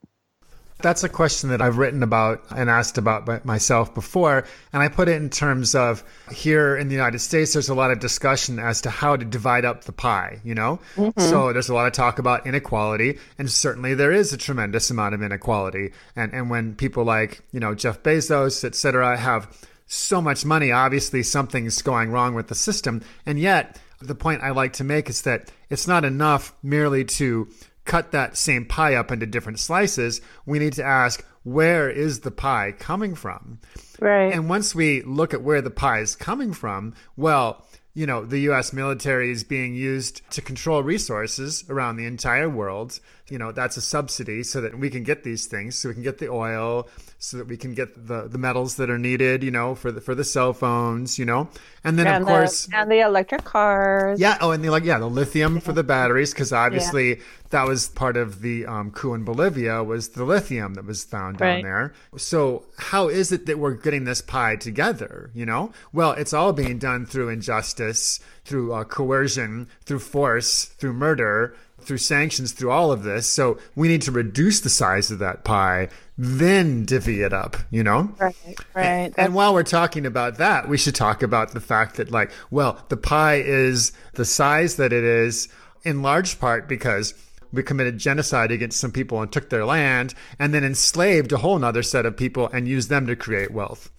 That's 0.82 1.04
a 1.04 1.10
question 1.10 1.50
that 1.50 1.62
I've 1.62 1.78
written 1.78 2.04
about 2.04 2.44
and 2.56 2.70
asked 2.70 2.98
about 2.98 3.46
myself 3.46 3.94
before. 3.94 4.46
And 4.72 4.82
I 4.82 4.88
put 4.88 5.10
it 5.10 5.22
in 5.22 5.30
terms 5.30 5.76
of 5.76 6.04
here 6.32 6.78
in 6.78 6.88
the 6.88 6.96
United 6.96 7.20
States, 7.20 7.52
there's 7.52 7.68
a 7.68 7.76
lot 7.76 7.92
of 7.92 8.00
discussion 8.00 8.60
as 8.60 8.80
to 8.82 8.90
how 8.90 9.18
to 9.18 9.26
divide 9.26 9.66
up 9.66 9.84
the 9.84 9.92
pie, 9.92 10.40
you 10.44 10.56
know? 10.56 10.80
Mm-hmm. 10.96 11.20
So 11.20 11.52
there's 11.52 11.68
a 11.68 11.74
lot 11.74 11.88
of 11.88 11.92
talk 11.92 12.18
about 12.18 12.48
inequality. 12.48 13.20
And 13.38 13.52
certainly 13.52 13.94
there 13.94 14.14
is 14.14 14.32
a 14.32 14.38
tremendous 14.38 14.90
amount 14.90 15.16
of 15.16 15.22
inequality. 15.22 15.92
And, 16.16 16.34
and 16.34 16.50
when 16.50 16.76
people 16.76 17.04
like, 17.04 17.42
you 17.52 17.60
know, 17.60 17.76
Jeff 17.76 18.02
Bezos, 18.02 18.64
et 18.64 18.74
cetera, 18.74 19.18
have 19.18 19.54
so 19.86 20.22
much 20.22 20.46
money, 20.46 20.72
obviously 20.72 21.24
something's 21.24 21.82
going 21.82 22.12
wrong 22.12 22.36
with 22.36 22.48
the 22.48 22.56
system. 22.56 23.02
And 23.26 23.38
yet, 23.38 23.78
the 24.02 24.16
point 24.16 24.44
I 24.44 24.52
like 24.52 24.74
to 24.74 24.86
make 24.86 25.10
is 25.10 25.24
that 25.24 25.52
it's 25.70 25.88
not 25.88 26.06
enough 26.06 26.54
merely 26.64 27.04
to 27.04 27.50
cut 27.90 28.12
that 28.12 28.38
same 28.38 28.66
pie 28.66 28.94
up 28.94 29.12
into 29.12 29.26
different 29.26 29.60
slices, 29.60 30.22
we 30.46 30.60
need 30.60 30.74
to 30.74 30.84
ask 30.84 31.26
where 31.44 31.90
is 31.90 32.20
the 32.20 32.30
pie 32.30 32.72
coming 32.78 33.16
from? 33.16 33.60
Right. 34.00 34.32
And 34.32 34.48
once 34.48 34.76
we 34.76 35.02
look 35.02 35.34
at 35.34 35.42
where 35.42 35.62
the 35.62 35.72
pie 35.72 36.02
is 36.02 36.16
coming 36.16 36.54
from, 36.54 36.94
well, 37.18 37.66
you 37.96 38.06
know, 38.06 38.24
the 38.24 38.42
US 38.52 38.72
military 38.74 39.32
is 39.32 39.44
being 39.44 39.74
used 39.74 40.22
to 40.30 40.42
control 40.42 40.84
resources 40.84 41.66
around 41.68 41.98
the 41.98 42.06
entire 42.06 42.48
world. 42.48 43.00
You 43.32 43.38
know, 43.38 43.52
that's 43.52 43.78
a 43.78 43.82
subsidy 43.82 44.44
so 44.44 44.62
that 44.62 44.78
we 44.78 44.90
can 44.90 45.04
get 45.04 45.24
these 45.24 45.46
things, 45.46 45.78
so 45.78 45.90
we 45.90 45.96
can 45.96 46.04
get 46.04 46.18
the 46.18 46.30
oil, 46.30 46.88
so 47.18 47.38
that 47.38 47.48
we 47.48 47.58
can 47.58 47.74
get 47.74 48.08
the, 48.08 48.28
the 48.28 48.38
metals 48.38 48.76
that 48.78 48.90
are 48.90 48.98
needed, 48.98 49.44
you 49.44 49.52
know, 49.52 49.76
for 49.76 49.92
the 49.92 50.02
for 50.02 50.16
the 50.16 50.24
cell 50.24 50.54
phones, 50.54 51.20
you 51.20 51.26
know. 51.26 51.50
And 51.84 51.98
then 51.98 52.08
and 52.08 52.18
of 52.18 52.28
the, 52.28 52.32
course 52.34 52.70
and 52.74 52.92
the 52.92 53.02
electric 53.02 53.44
cars. 53.44 54.20
Yeah, 54.20 54.38
oh 54.42 54.52
and 54.52 54.64
the 54.64 54.70
like 54.70 54.84
yeah, 54.84 55.00
the 55.00 55.10
lithium 55.10 55.60
for 55.60 55.74
the 55.74 55.84
batteries 55.84 56.34
cuz 56.34 56.52
obviously 56.52 57.10
yeah. 57.10 57.24
that 57.52 57.68
was 57.68 57.90
part 57.90 58.18
of 58.18 58.42
the 58.42 58.66
um, 58.66 58.92
coup 58.92 59.14
in 59.14 59.24
Bolivia 59.24 59.84
was 59.84 60.10
the 60.10 60.24
lithium 60.24 60.76
that 60.76 60.86
was 60.86 61.04
found 61.04 61.38
down 61.38 61.62
there. 61.62 61.94
So, 62.18 62.66
how 62.78 63.08
is 63.08 63.32
it 63.32 63.46
that 63.46 63.60
we're 63.60 63.74
getting 63.74 64.04
this 64.04 64.22
pie 64.22 64.56
together, 64.56 65.32
you 65.34 65.46
know? 65.46 65.72
Well, 65.94 66.12
it's 66.12 66.34
all 66.34 66.54
being 66.54 66.78
done 66.78 67.06
through 67.06 67.30
injustice, 67.30 68.20
through 68.46 68.74
uh, 68.74 68.84
coercion, 68.84 69.68
through 69.86 70.00
force, 70.00 70.66
through 70.66 70.94
murder, 70.94 71.56
through 71.84 71.98
sanctions, 71.98 72.52
through 72.52 72.72
all 72.72 72.92
of 72.92 73.04
this. 73.04 73.28
So 73.28 73.58
we 73.76 73.88
need 73.88 74.02
to 74.04 74.12
reduce 74.12 74.60
the 74.62 74.70
size 74.70 75.12
of 75.12 75.20
that 75.20 75.44
pie, 75.44 75.90
then 76.18 76.86
divvy 76.86 77.22
it 77.22 77.34
up, 77.34 77.58
you 77.72 77.84
know? 77.84 78.14
Right, 78.20 78.36
right. 78.74 78.86
And, 78.86 79.14
and, 79.18 79.34
while 79.34 79.54
we're 79.54 79.64
talking 79.64 80.06
about 80.06 80.38
that, 80.38 80.68
we 80.68 80.78
should 80.78 80.96
talk 80.96 81.24
about 81.24 81.52
the 81.52 81.62
fact 81.62 81.96
that, 81.96 82.12
like, 82.12 82.32
well, 82.52 82.84
the 82.90 82.98
pie 82.98 83.42
is 83.46 83.92
the 84.14 84.26
size 84.26 84.76
that 84.78 84.94
it 84.94 85.04
is 85.04 85.50
in 85.84 86.02
large 86.02 86.40
part 86.40 86.68
because 86.68 87.14
we 87.52 87.64
committed 87.64 87.98
genocide 87.98 88.52
against 88.52 88.80
some 88.80 88.92
people 88.92 89.22
and 89.22 89.32
took 89.32 89.50
their 89.50 89.66
land 89.66 90.14
and 90.38 90.54
then 90.54 90.64
enslaved 90.64 91.32
a 91.32 91.38
whole 91.38 91.58
nother 91.58 91.84
set 91.84 92.06
of 92.06 92.16
people 92.18 92.48
and 92.50 92.68
used 92.68 92.90
them 92.90 93.08
to 93.08 93.16
create 93.16 93.52
wealth. 93.52 93.92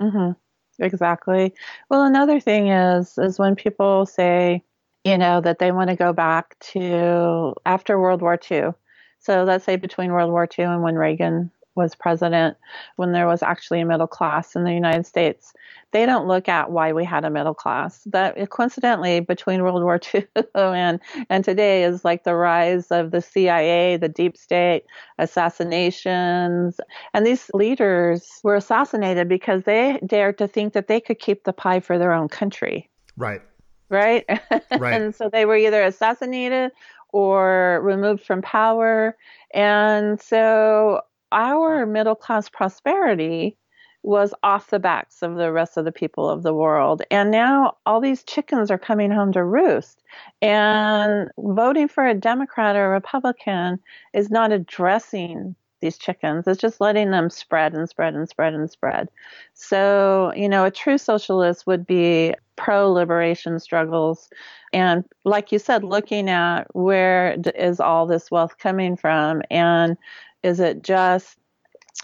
Mm-hmm. 0.00 0.32
Exactly. 0.80 1.54
Well, 1.90 2.04
another 2.04 2.38
thing 2.40 2.68
is, 2.68 3.18
is 3.18 3.38
when 3.38 3.56
people 3.56 4.06
say, 4.06 4.62
you 5.08 5.16
know, 5.16 5.40
that 5.40 5.58
they 5.58 5.72
want 5.72 5.88
to 5.90 5.96
go 5.96 6.12
back 6.12 6.58
to 6.60 7.54
after 7.64 7.98
World 7.98 8.20
War 8.20 8.38
II. 8.50 8.72
So 9.20 9.44
let's 9.44 9.64
say 9.64 9.76
between 9.76 10.12
World 10.12 10.30
War 10.30 10.46
II 10.58 10.66
and 10.66 10.82
when 10.82 10.96
Reagan 10.96 11.50
was 11.74 11.94
president, 11.94 12.56
when 12.96 13.12
there 13.12 13.26
was 13.26 13.42
actually 13.42 13.80
a 13.80 13.86
middle 13.86 14.06
class 14.06 14.54
in 14.54 14.64
the 14.64 14.72
United 14.72 15.06
States, 15.06 15.54
they 15.92 16.04
don't 16.04 16.26
look 16.26 16.48
at 16.48 16.70
why 16.70 16.92
we 16.92 17.04
had 17.04 17.24
a 17.24 17.30
middle 17.30 17.54
class. 17.54 18.02
That 18.04 18.50
coincidentally 18.50 19.20
between 19.20 19.62
World 19.62 19.82
War 19.82 19.98
II 20.14 20.26
and 20.54 21.00
and 21.30 21.44
today 21.44 21.84
is 21.84 22.04
like 22.04 22.24
the 22.24 22.34
rise 22.34 22.90
of 22.90 23.10
the 23.10 23.22
CIA, 23.22 23.96
the 23.96 24.08
deep 24.08 24.36
state, 24.36 24.84
assassinations, 25.18 26.80
and 27.14 27.24
these 27.24 27.50
leaders 27.54 28.40
were 28.42 28.56
assassinated 28.56 29.28
because 29.28 29.62
they 29.62 29.98
dared 30.04 30.36
to 30.38 30.48
think 30.48 30.74
that 30.74 30.88
they 30.88 31.00
could 31.00 31.18
keep 31.18 31.44
the 31.44 31.52
pie 31.54 31.80
for 31.80 31.96
their 31.96 32.12
own 32.12 32.28
country. 32.28 32.90
Right 33.16 33.40
right? 33.90 34.24
Right. 34.76 35.00
and 35.00 35.14
so 35.14 35.28
they 35.28 35.44
were 35.44 35.56
either 35.56 35.82
assassinated 35.82 36.72
or 37.10 37.80
removed 37.82 38.22
from 38.24 38.42
power. 38.42 39.16
And 39.54 40.20
so 40.20 41.00
our 41.32 41.86
middle 41.86 42.14
class 42.14 42.48
prosperity 42.48 43.56
was 44.02 44.32
off 44.42 44.70
the 44.70 44.78
backs 44.78 45.22
of 45.22 45.34
the 45.36 45.52
rest 45.52 45.76
of 45.76 45.84
the 45.84 45.92
people 45.92 46.30
of 46.30 46.42
the 46.42 46.54
world. 46.54 47.02
And 47.10 47.30
now 47.30 47.76
all 47.84 48.00
these 48.00 48.22
chickens 48.22 48.70
are 48.70 48.78
coming 48.78 49.10
home 49.10 49.32
to 49.32 49.44
roost. 49.44 50.02
And 50.40 51.30
voting 51.38 51.88
for 51.88 52.06
a 52.06 52.14
Democrat 52.14 52.76
or 52.76 52.86
a 52.86 52.90
Republican 52.90 53.80
is 54.14 54.30
not 54.30 54.52
addressing 54.52 55.56
these 55.80 55.98
chickens. 55.98 56.46
It's 56.46 56.60
just 56.60 56.80
letting 56.80 57.10
them 57.10 57.30
spread 57.30 57.74
and 57.74 57.88
spread 57.88 58.14
and 58.14 58.28
spread 58.28 58.54
and 58.54 58.70
spread. 58.70 59.08
So, 59.54 60.32
you 60.36 60.48
know, 60.48 60.64
a 60.64 60.70
true 60.70 60.98
socialist 60.98 61.66
would 61.66 61.86
be 61.86 62.34
pro 62.56 62.90
liberation 62.90 63.58
struggles. 63.60 64.28
And 64.72 65.04
like 65.24 65.52
you 65.52 65.58
said, 65.58 65.84
looking 65.84 66.28
at 66.28 66.64
where 66.74 67.36
is 67.54 67.80
all 67.80 68.06
this 68.06 68.30
wealth 68.30 68.58
coming 68.58 68.96
from? 68.96 69.42
And 69.50 69.96
is 70.42 70.60
it 70.60 70.82
just, 70.82 71.36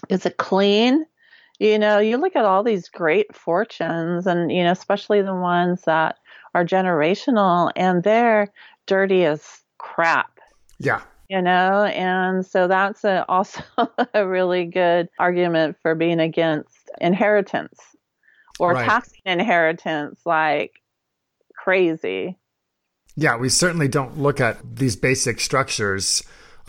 is 0.09 0.25
it 0.25 0.37
clean? 0.37 1.05
You 1.59 1.79
know, 1.79 1.99
you 1.99 2.17
look 2.17 2.35
at 2.35 2.45
all 2.45 2.63
these 2.63 2.89
great 2.89 3.33
fortunes 3.35 4.27
and, 4.27 4.51
you 4.51 4.63
know, 4.63 4.71
especially 4.71 5.21
the 5.21 5.35
ones 5.35 5.83
that 5.83 6.17
are 6.53 6.65
generational 6.65 7.71
and 7.75 8.03
they're 8.03 8.51
dirty 8.85 9.25
as 9.25 9.61
crap. 9.77 10.39
Yeah 10.79 11.01
you 11.29 11.41
know? 11.41 11.83
And 11.83 12.45
so 12.45 12.67
that's 12.67 13.03
a, 13.03 13.25
also 13.29 13.61
a 14.13 14.27
really 14.27 14.65
good 14.65 15.09
argument 15.19 15.77
for 15.81 15.95
being 15.95 16.19
against 16.19 16.89
inheritance 17.01 17.79
or 18.59 18.73
right. 18.73 18.85
taxing 18.85 19.21
inheritance 19.25 20.21
like 20.25 20.81
crazy. 21.55 22.37
Yeah 23.15 23.37
we 23.37 23.49
certainly 23.49 23.87
don't 23.87 24.17
look 24.17 24.39
at 24.39 24.57
these 24.75 24.95
basic 24.95 25.39
structures 25.39 26.23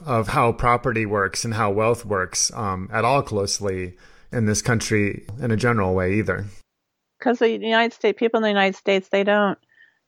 of 0.04 0.28
how 0.28 0.52
property 0.52 1.06
works 1.06 1.44
and 1.44 1.54
how 1.54 1.70
wealth 1.70 2.04
works 2.04 2.52
um, 2.54 2.88
at 2.92 3.04
all 3.04 3.22
closely 3.22 3.96
in 4.32 4.46
this 4.46 4.62
country 4.62 5.26
in 5.40 5.50
a 5.50 5.56
general 5.56 5.94
way 5.94 6.14
either. 6.14 6.44
Because 7.18 7.38
the 7.38 7.50
united 7.50 7.92
states 7.92 8.18
people 8.18 8.38
in 8.38 8.42
the 8.42 8.48
united 8.48 8.76
states 8.76 9.08
they 9.08 9.25
don't 9.25 9.58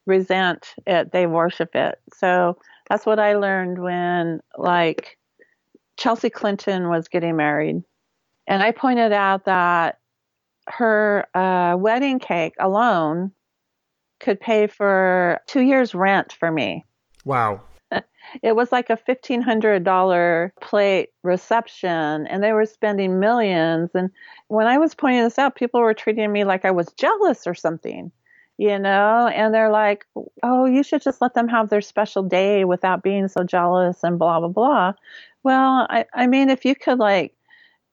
resent 0.06 0.74
it 0.86 1.12
they 1.12 1.26
worship 1.26 1.74
it. 1.74 2.00
So 2.14 2.58
that's 2.88 3.07
what 3.07 3.18
I 3.18 3.35
learned 3.35 3.78
when 3.78 4.40
like 4.57 5.18
Chelsea 5.97 6.30
Clinton 6.30 6.88
was 6.88 7.09
getting 7.09 7.37
married. 7.37 7.83
And 8.47 8.62
I 8.62 8.71
pointed 8.71 9.12
out 9.12 9.45
that 9.45 9.99
her 10.68 11.26
uh, 11.35 11.76
wedding 11.76 12.18
cake 12.18 12.54
alone 12.59 13.33
could 14.21 14.40
pay 14.40 14.66
for 14.66 15.40
two 15.47 15.61
years' 15.61 15.95
rent 15.95 16.33
for 16.33 16.50
me. 16.50 16.85
Wow. 17.25 17.61
It 18.42 18.54
was 18.54 18.71
like 18.71 18.90
a 18.90 18.97
$1,500 18.97 20.50
plate 20.61 21.09
reception, 21.23 22.26
and 22.26 22.42
they 22.42 22.52
were 22.52 22.66
spending 22.66 23.18
millions. 23.18 23.90
And 23.95 24.11
when 24.49 24.66
I 24.66 24.76
was 24.76 24.95
pointing 24.95 25.23
this 25.23 25.38
out, 25.38 25.57
people 25.57 25.80
were 25.80 25.95
treating 25.95 26.30
me 26.30 26.45
like 26.45 26.66
I 26.66 26.71
was 26.71 26.92
jealous 26.92 27.47
or 27.47 27.54
something, 27.54 28.12
you 28.58 28.78
know? 28.78 29.28
And 29.28 29.54
they're 29.54 29.70
like, 29.70 30.06
oh, 30.42 30.66
you 30.66 30.82
should 30.82 31.02
just 31.02 31.22
let 31.22 31.34
them 31.34 31.48
have 31.48 31.70
their 31.70 31.80
special 31.82 32.22
day 32.24 32.64
without 32.64 33.02
being 33.02 33.28
so 33.28 33.44
jealous 33.44 34.04
and 34.04 34.18
blah, 34.18 34.40
blah, 34.40 34.48
blah. 34.50 34.94
Well, 35.44 35.86
I, 35.90 36.06
I 36.14 36.26
mean, 36.26 36.50
if 36.50 36.64
you 36.66 36.74
could 36.74 36.98
like 36.98 37.34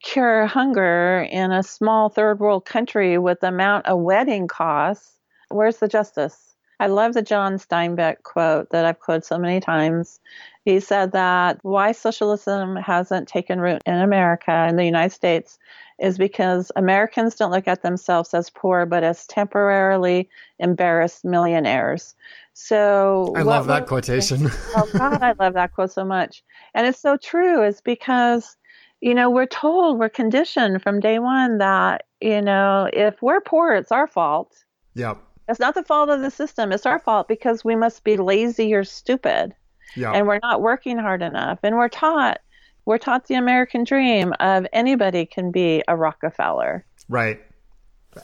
cure 0.04 0.46
hunger 0.48 1.28
in 1.32 1.52
a 1.52 1.64
small 1.64 2.10
third 2.10 2.40
world 2.40 2.66
country 2.66 3.18
with 3.18 3.40
the 3.42 3.48
amount 3.48 3.86
of 3.88 4.00
wedding 4.00 4.48
costs, 4.48 5.14
where's 5.50 5.78
the 5.78 5.88
justice? 5.88 6.45
I 6.80 6.88
love 6.88 7.14
the 7.14 7.22
John 7.22 7.58
Steinbeck 7.58 8.24
quote 8.24 8.70
that 8.72 8.86
I've 8.86 9.00
quoted 9.00 9.26
so 9.26 9.38
many 9.38 9.60
times. 9.60 10.20
He 10.66 10.80
said 10.80 11.12
that 11.12 11.60
why 11.62 11.92
socialism 11.92 12.76
hasn't 12.76 13.28
taken 13.28 13.60
root 13.60 13.82
in 13.86 13.96
America, 13.96 14.68
in 14.68 14.76
the 14.76 14.86
United 14.86 15.14
States, 15.14 15.60
is 16.00 16.18
because 16.18 16.72
Americans 16.76 17.36
don't 17.36 17.52
look 17.52 17.68
at 17.68 17.82
themselves 17.82 18.34
as 18.34 18.50
poor, 18.50 18.86
but 18.86 19.04
as 19.04 19.26
temporarily 19.28 20.28
embarrassed 20.60 21.24
millionaires. 21.24 22.16
So 22.54 23.34
I 23.36 23.44
love 23.44 23.68
that 23.68 23.88
quotation. 23.88 24.50
oh 24.76 24.90
God, 24.94 25.22
I 25.22 25.34
love 25.40 25.54
that 25.54 25.74
quote 25.74 25.92
so 25.92 26.04
much. 26.04 26.44
And 26.74 26.88
it's 26.88 27.00
so 27.00 27.18
true, 27.18 27.64
is 27.64 27.82
because, 27.82 28.58
you 29.02 29.14
know, 29.14 29.30
we're 29.30 29.46
told, 29.46 30.00
we're 30.00 30.10
conditioned 30.10 30.82
from 30.82 31.00
day 31.00 31.20
one 31.20 31.60
that, 31.60 32.06
you 32.22 32.42
know, 32.42 32.90
if 32.92 33.22
we're 33.22 33.42
poor, 33.42 33.74
it's 33.74 33.92
our 33.92 34.08
fault. 34.08 34.54
Yep. 34.96 35.22
It's 35.48 35.60
not 35.60 35.76
the 35.76 35.84
fault 35.84 36.10
of 36.10 36.22
the 36.22 36.32
system. 36.32 36.72
It's 36.72 36.86
our 36.86 37.00
fault 37.00 37.28
because 37.28 37.64
we 37.64 37.76
must 37.76 38.04
be 38.04 38.18
lazy 38.18 38.74
or 38.74 38.84
stupid. 38.84 39.54
Yeah. 39.96 40.12
And 40.12 40.28
we're 40.28 40.40
not 40.42 40.62
working 40.62 40.98
hard 40.98 41.22
enough. 41.22 41.60
And 41.64 41.76
we're 41.76 41.90
taught 41.90 42.40
we're 42.86 42.98
taught 43.00 43.28
the 43.28 43.36
American 43.36 43.84
dream 43.84 44.34
of 44.40 44.68
anybody 44.72 45.26
can 45.26 45.52
be 45.52 45.84
a 45.88 45.96
Rockefeller. 45.96 46.86
Right. 47.10 47.42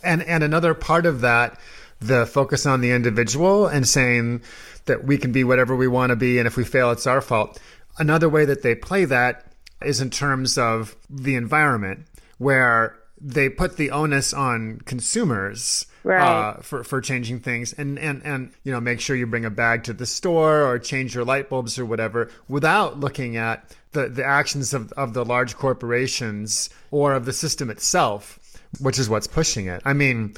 And 0.03 0.23
and 0.23 0.43
another 0.43 0.73
part 0.73 1.05
of 1.05 1.21
that 1.21 1.59
the 1.99 2.25
focus 2.25 2.65
on 2.65 2.81
the 2.81 2.91
individual 2.91 3.67
and 3.67 3.87
saying 3.87 4.41
that 4.85 5.03
we 5.03 5.17
can 5.17 5.31
be 5.31 5.43
whatever 5.43 5.75
we 5.75 5.87
want 5.87 6.09
to 6.09 6.15
be 6.15 6.39
and 6.39 6.47
if 6.47 6.57
we 6.57 6.63
fail 6.63 6.91
it's 6.91 7.05
our 7.05 7.21
fault. 7.21 7.59
Another 7.99 8.27
way 8.27 8.45
that 8.45 8.63
they 8.63 8.73
play 8.73 9.05
that 9.05 9.45
is 9.83 10.01
in 10.01 10.09
terms 10.09 10.57
of 10.57 10.95
the 11.09 11.35
environment 11.35 12.07
where 12.39 12.97
they 13.23 13.49
put 13.49 13.77
the 13.77 13.91
onus 13.91 14.33
on 14.33 14.81
consumers 14.85 15.85
right. 16.03 16.21
uh, 16.21 16.53
for 16.61 16.83
for 16.83 16.99
changing 17.01 17.39
things, 17.39 17.73
and 17.73 17.99
and 17.99 18.21
and 18.25 18.51
you 18.63 18.71
know 18.71 18.81
make 18.81 18.99
sure 18.99 19.15
you 19.15 19.27
bring 19.27 19.45
a 19.45 19.49
bag 19.49 19.83
to 19.83 19.93
the 19.93 20.05
store 20.05 20.63
or 20.63 20.79
change 20.79 21.13
your 21.13 21.23
light 21.23 21.49
bulbs 21.49 21.77
or 21.77 21.85
whatever, 21.85 22.29
without 22.47 22.99
looking 22.99 23.37
at 23.37 23.75
the 23.91 24.09
the 24.09 24.25
actions 24.25 24.73
of 24.73 24.91
of 24.93 25.13
the 25.13 25.23
large 25.23 25.55
corporations 25.55 26.69
or 26.89 27.13
of 27.13 27.25
the 27.25 27.33
system 27.33 27.69
itself, 27.69 28.39
which 28.79 28.97
is 28.97 29.09
what's 29.09 29.27
pushing 29.27 29.67
it. 29.67 29.81
I 29.85 29.93
mean. 29.93 30.33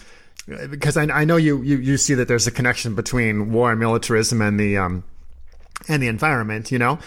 Because 0.69 0.97
I, 0.97 1.03
I 1.03 1.23
know 1.23 1.37
you, 1.37 1.61
you, 1.61 1.77
you 1.77 1.95
see 1.95 2.15
that 2.15 2.27
there's 2.27 2.47
a 2.47 2.51
connection 2.51 2.95
between 2.95 3.53
war 3.53 3.71
and 3.71 3.79
militarism 3.79 4.41
and 4.41 4.59
the 4.59 4.75
um 4.75 5.05
and 5.87 6.03
the 6.03 6.07
environment, 6.07 6.69
you 6.69 6.79
know. 6.79 6.99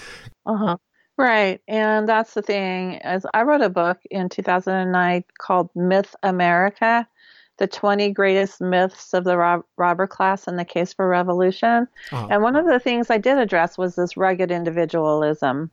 Uh 0.47 0.57
huh. 0.57 0.77
Right. 1.17 1.61
And 1.67 2.09
that's 2.09 2.35
the 2.35 2.43
thing 2.43 2.97
as 2.97 3.25
I 3.33 3.43
wrote 3.43 3.63
a 3.63 3.71
book 3.71 3.99
in 4.11 4.29
2009 4.29 5.25
called 5.39 5.71
Myth 5.75 6.15
America, 6.23 7.09
the 7.57 7.67
20 7.67 8.11
greatest 8.11 8.61
myths 8.61 9.15
of 9.15 9.25
the 9.25 9.39
rob- 9.39 9.65
robber 9.79 10.07
class 10.07 10.47
and 10.47 10.59
the 10.59 10.65
case 10.65 10.93
for 10.93 11.09
revolution. 11.09 11.89
Uh-huh. 12.13 12.29
And 12.31 12.43
one 12.43 12.55
of 12.55 12.67
the 12.67 12.79
things 12.79 13.11
I 13.11 13.17
did 13.17 13.39
address 13.39 13.79
was 13.79 13.97
this 13.97 14.17
rugged 14.17 14.51
individualism. 14.51 15.71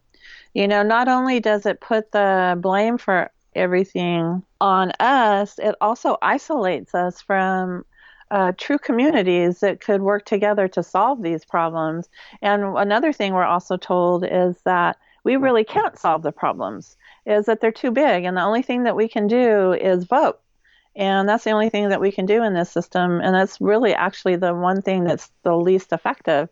You 0.53 0.67
know, 0.67 0.81
not 0.81 1.09
only 1.09 1.41
does 1.41 1.65
it 1.65 1.81
put 1.81 2.11
the 2.13 2.57
blame 2.61 2.97
for 2.97 3.29
everything 3.53 4.43
on 4.61 4.91
us, 4.99 5.59
it 5.59 5.75
also 5.81 6.17
isolates 6.21 6.95
us 6.95 7.21
from 7.21 7.83
uh, 8.31 8.53
true 8.57 8.77
communities 8.77 9.59
that 9.59 9.81
could 9.81 10.01
work 10.01 10.25
together 10.25 10.67
to 10.69 10.81
solve 10.81 11.21
these 11.21 11.43
problems. 11.43 12.07
And 12.41 12.63
another 12.77 13.11
thing 13.11 13.33
we're 13.33 13.43
also 13.43 13.75
told 13.77 14.25
is 14.25 14.55
that 14.63 14.97
we 15.23 15.35
really 15.35 15.63
can't 15.63 15.97
solve 15.97 16.21
the 16.21 16.31
problems 16.31 16.97
is 17.25 17.45
that 17.45 17.61
they're 17.61 17.71
too 17.71 17.91
big 17.91 18.25
and 18.25 18.35
the 18.35 18.43
only 18.43 18.61
thing 18.61 18.83
that 18.83 18.95
we 18.95 19.07
can 19.07 19.27
do 19.27 19.73
is 19.73 20.03
vote. 20.03 20.39
And 20.95 21.27
that's 21.27 21.43
the 21.43 21.51
only 21.51 21.69
thing 21.69 21.89
that 21.89 22.01
we 22.01 22.11
can 22.11 22.27
do 22.27 22.43
in 22.43 22.53
this 22.53 22.69
system 22.69 23.19
and 23.21 23.33
that's 23.33 23.59
really 23.59 23.93
actually 23.93 24.35
the 24.35 24.53
one 24.53 24.81
thing 24.81 25.05
that's 25.05 25.31
the 25.43 25.55
least 25.55 25.91
effective. 25.93 26.49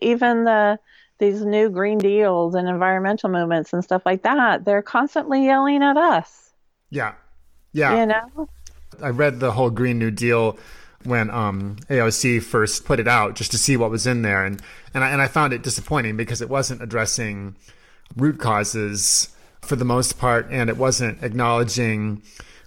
Even 0.00 0.44
the 0.44 0.78
these 1.18 1.44
new 1.44 1.68
green 1.68 1.98
deals 1.98 2.54
and 2.54 2.66
environmental 2.66 3.28
movements 3.28 3.74
and 3.74 3.84
stuff 3.84 4.00
like 4.06 4.22
that 4.22 4.64
they're 4.64 4.82
constantly 4.82 5.44
yelling 5.44 5.82
at 5.82 5.96
us. 5.96 6.50
Yeah. 6.90 7.14
Yeah. 7.72 8.00
You 8.00 8.06
know? 8.06 8.48
I 9.02 9.08
read 9.08 9.40
the 9.40 9.52
whole 9.52 9.70
green 9.70 9.98
new 9.98 10.10
deal 10.10 10.58
when 11.04 11.30
um, 11.30 11.76
AOC 11.88 12.42
first 12.42 12.84
put 12.84 13.00
it 13.00 13.08
out 13.08 13.34
just 13.34 13.50
to 13.52 13.58
see 13.58 13.76
what 13.76 13.90
was 13.90 14.06
in 14.06 14.22
there 14.22 14.44
and 14.44 14.60
and 14.92 15.02
I, 15.04 15.10
and 15.10 15.22
I 15.22 15.28
found 15.28 15.52
it 15.52 15.62
disappointing 15.62 16.16
because 16.16 16.42
it 16.42 16.50
wasn't 16.50 16.82
addressing 16.82 17.56
root 18.16 18.38
causes 18.38 19.28
for 19.60 19.76
the 19.76 19.84
most 19.84 20.18
part, 20.18 20.46
and 20.50 20.68
it 20.70 20.76
wasn't 20.76 21.22
acknowledging 21.22 22.22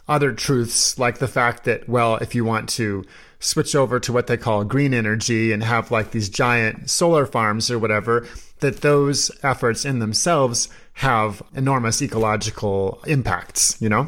other 0.07 0.31
truths 0.33 0.99
like 0.99 1.19
the 1.19 1.27
fact 1.27 1.63
that, 1.63 1.87
well, 1.87 2.17
if 2.17 2.35
you 2.35 2.43
want 2.43 2.69
to 2.69 3.05
switch 3.39 3.75
over 3.75 3.99
to 3.99 4.13
what 4.13 4.27
they 4.27 4.37
call 4.37 4.63
green 4.63 4.93
energy 4.93 5.51
and 5.51 5.63
have 5.63 5.91
like 5.91 6.11
these 6.11 6.29
giant 6.29 6.89
solar 6.89 7.25
farms 7.25 7.69
or 7.69 7.77
whatever, 7.77 8.25
that 8.59 8.81
those 8.81 9.31
efforts 9.43 9.85
in 9.85 9.99
themselves 9.99 10.69
have 10.93 11.41
enormous 11.53 12.01
ecological 12.01 13.01
impacts, 13.05 13.75
you 13.81 13.89
know? 13.89 14.07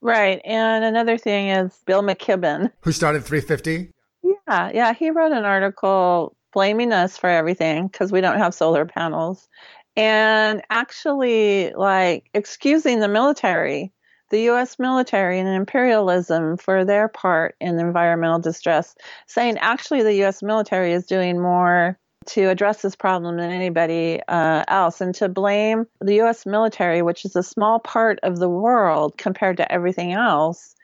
Right. 0.00 0.40
And 0.44 0.84
another 0.84 1.18
thing 1.18 1.48
is 1.48 1.78
Bill 1.86 2.02
McKibben. 2.02 2.72
Who 2.80 2.92
started 2.92 3.24
350? 3.24 3.90
Yeah. 4.22 4.70
Yeah. 4.72 4.94
He 4.94 5.10
wrote 5.10 5.32
an 5.32 5.44
article 5.44 6.34
blaming 6.52 6.92
us 6.92 7.16
for 7.16 7.28
everything 7.28 7.86
because 7.88 8.12
we 8.12 8.20
don't 8.20 8.38
have 8.38 8.54
solar 8.54 8.84
panels 8.84 9.48
and 9.96 10.62
actually 10.70 11.72
like 11.74 12.28
excusing 12.34 13.00
the 13.00 13.08
military 13.08 13.92
the 14.32 14.48
US 14.50 14.78
military 14.78 15.38
and 15.38 15.48
imperialism 15.48 16.56
for 16.56 16.84
their 16.86 17.06
part 17.06 17.54
in 17.60 17.78
environmental 17.78 18.38
distress, 18.38 18.96
saying 19.26 19.58
actually 19.58 20.02
the 20.02 20.24
US 20.24 20.42
military 20.42 20.92
is 20.92 21.06
doing 21.06 21.40
more 21.40 21.98
to 22.24 22.48
address 22.48 22.82
this 22.82 22.96
problem 22.96 23.36
than 23.36 23.50
anybody 23.50 24.20
uh, 24.28 24.64
else, 24.68 25.00
and 25.00 25.14
to 25.16 25.28
blame 25.28 25.86
the 26.00 26.20
US 26.22 26.46
military, 26.46 27.02
which 27.02 27.24
is 27.24 27.36
a 27.36 27.42
small 27.42 27.78
part 27.78 28.18
of 28.22 28.38
the 28.38 28.48
world 28.48 29.18
compared 29.18 29.58
to 29.58 29.70
everything 29.70 30.12
else, 30.12 30.74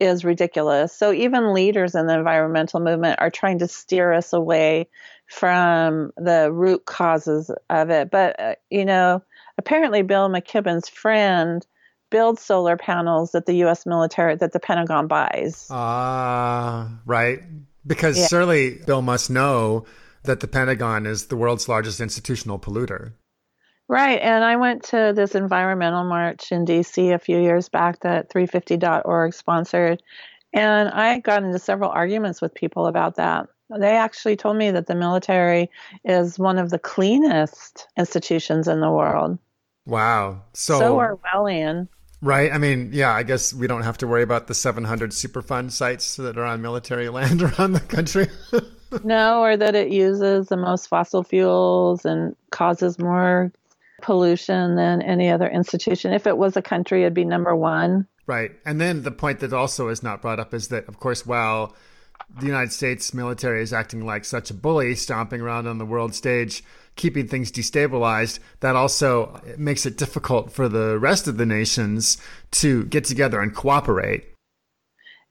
is 0.00 0.24
ridiculous. 0.24 0.92
So 0.92 1.12
even 1.12 1.52
leaders 1.52 1.94
in 1.94 2.06
the 2.06 2.14
environmental 2.16 2.80
movement 2.80 3.20
are 3.20 3.30
trying 3.30 3.58
to 3.60 3.68
steer 3.68 4.12
us 4.12 4.32
away 4.32 4.88
from 5.26 6.12
the 6.16 6.50
root 6.52 6.86
causes 6.86 7.50
of 7.68 7.90
it. 7.90 8.10
But, 8.10 8.40
uh, 8.40 8.54
you 8.70 8.84
know, 8.84 9.22
apparently 9.58 10.02
Bill 10.02 10.28
McKibben's 10.28 10.88
friend 10.88 11.66
builds 12.10 12.42
solar 12.42 12.76
panels 12.76 13.32
that 13.32 13.46
the 13.46 13.54
U.S. 13.56 13.84
military, 13.84 14.36
that 14.36 14.52
the 14.52 14.60
Pentagon 14.60 15.06
buys. 15.06 15.66
Ah, 15.70 16.86
uh, 16.86 16.88
right. 17.04 17.40
Because 17.86 18.18
yeah. 18.18 18.26
surely 18.28 18.80
Bill 18.86 19.02
must 19.02 19.30
know 19.30 19.84
that 20.24 20.40
the 20.40 20.48
Pentagon 20.48 21.06
is 21.06 21.26
the 21.26 21.36
world's 21.36 21.68
largest 21.68 22.00
institutional 22.00 22.58
polluter. 22.58 23.12
Right. 23.88 24.20
And 24.20 24.44
I 24.44 24.56
went 24.56 24.82
to 24.84 25.14
this 25.16 25.34
environmental 25.34 26.04
march 26.04 26.52
in 26.52 26.66
DC 26.66 27.14
a 27.14 27.18
few 27.18 27.38
years 27.38 27.70
back 27.70 28.00
that 28.00 28.30
350.org 28.30 29.32
sponsored. 29.32 30.02
And 30.52 30.90
I 30.90 31.20
got 31.20 31.42
into 31.42 31.58
several 31.58 31.90
arguments 31.90 32.42
with 32.42 32.54
people 32.54 32.86
about 32.86 33.16
that. 33.16 33.48
They 33.78 33.96
actually 33.96 34.36
told 34.36 34.56
me 34.56 34.70
that 34.70 34.86
the 34.86 34.94
military 34.94 35.70
is 36.04 36.38
one 36.38 36.58
of 36.58 36.70
the 36.70 36.78
cleanest 36.78 37.86
institutions 37.98 38.68
in 38.68 38.80
the 38.80 38.90
world. 38.90 39.38
Wow. 39.86 40.42
So, 40.52 40.78
so 40.78 40.96
Orwellian. 40.96 41.88
Right. 42.20 42.52
I 42.52 42.58
mean, 42.58 42.90
yeah, 42.92 43.12
I 43.14 43.22
guess 43.22 43.54
we 43.54 43.66
don't 43.66 43.82
have 43.82 43.98
to 43.98 44.06
worry 44.06 44.22
about 44.22 44.48
the 44.48 44.54
700 44.54 45.12
Superfund 45.12 45.70
sites 45.70 46.16
that 46.16 46.36
are 46.36 46.44
on 46.44 46.60
military 46.60 47.08
land 47.10 47.42
around 47.42 47.72
the 47.72 47.80
country. 47.80 48.28
no, 49.04 49.40
or 49.42 49.56
that 49.56 49.74
it 49.74 49.90
uses 49.90 50.48
the 50.48 50.56
most 50.56 50.88
fossil 50.88 51.22
fuels 51.22 52.04
and 52.04 52.36
causes 52.50 52.98
more 52.98 53.52
pollution 54.02 54.76
than 54.76 55.02
any 55.02 55.30
other 55.30 55.48
institution. 55.48 56.12
If 56.12 56.26
it 56.26 56.38
was 56.38 56.56
a 56.56 56.62
country, 56.62 57.02
it'd 57.02 57.14
be 57.14 57.24
number 57.24 57.54
one. 57.54 58.06
Right. 58.26 58.52
And 58.64 58.80
then 58.80 59.02
the 59.02 59.10
point 59.10 59.40
that 59.40 59.52
also 59.52 59.88
is 59.88 60.02
not 60.02 60.22
brought 60.22 60.38
up 60.38 60.52
is 60.52 60.68
that, 60.68 60.86
of 60.88 61.00
course, 61.00 61.26
while 61.26 61.74
the 62.38 62.46
United 62.46 62.72
States 62.72 63.14
military 63.14 63.62
is 63.62 63.72
acting 63.72 64.04
like 64.04 64.24
such 64.24 64.50
a 64.50 64.54
bully, 64.54 64.94
stomping 64.94 65.40
around 65.40 65.66
on 65.66 65.78
the 65.78 65.86
world 65.86 66.14
stage, 66.14 66.62
keeping 66.96 67.26
things 67.26 67.50
destabilized, 67.50 68.38
that 68.60 68.76
also 68.76 69.40
makes 69.56 69.86
it 69.86 69.96
difficult 69.96 70.52
for 70.52 70.68
the 70.68 70.98
rest 70.98 71.26
of 71.26 71.38
the 71.38 71.46
nations 71.46 72.18
to 72.50 72.84
get 72.86 73.04
together 73.04 73.40
and 73.40 73.54
cooperate. 73.54 74.24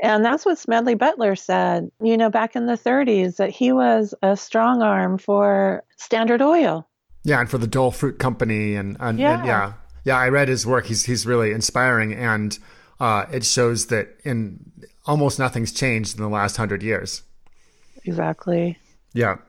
And 0.02 0.24
that's 0.24 0.46
what 0.46 0.58
Smedley 0.60 0.96
Butler 0.96 1.36
said, 1.36 1.92
you 2.02 2.18
know, 2.18 2.30
back 2.30 2.56
in 2.56 2.68
the 2.68 2.78
30s, 2.78 3.38
that 3.38 3.50
he 3.50 3.72
was 3.72 4.14
a 4.22 4.38
strong 4.38 4.82
arm 4.82 5.18
for 5.18 5.84
Standard 5.98 6.42
Oil. 6.42 6.87
Yeah, 7.28 7.42
and 7.42 7.50
for 7.50 7.58
the 7.58 7.68
Dole 7.68 7.92
Fruit 7.92 8.20
Company, 8.20 8.76
and, 8.76 8.96
and 9.02 9.20
yeah, 9.20 9.38
and 9.38 9.46
yeah, 9.46 9.74
yeah. 10.06 10.18
I 10.18 10.30
read 10.30 10.48
his 10.48 10.66
work. 10.66 10.86
He's 10.86 11.04
he's 11.04 11.26
really 11.26 11.52
inspiring, 11.52 12.14
and 12.14 12.58
uh, 13.02 13.26
it 13.30 13.44
shows 13.44 13.88
that 13.88 14.16
in 14.24 14.72
almost 15.06 15.38
nothing's 15.38 15.74
changed 15.74 16.16
in 16.16 16.24
the 16.24 16.30
last 16.30 16.56
hundred 16.56 16.82
years. 16.84 17.24
Exactly. 18.06 18.78
Yeah. 19.14 19.40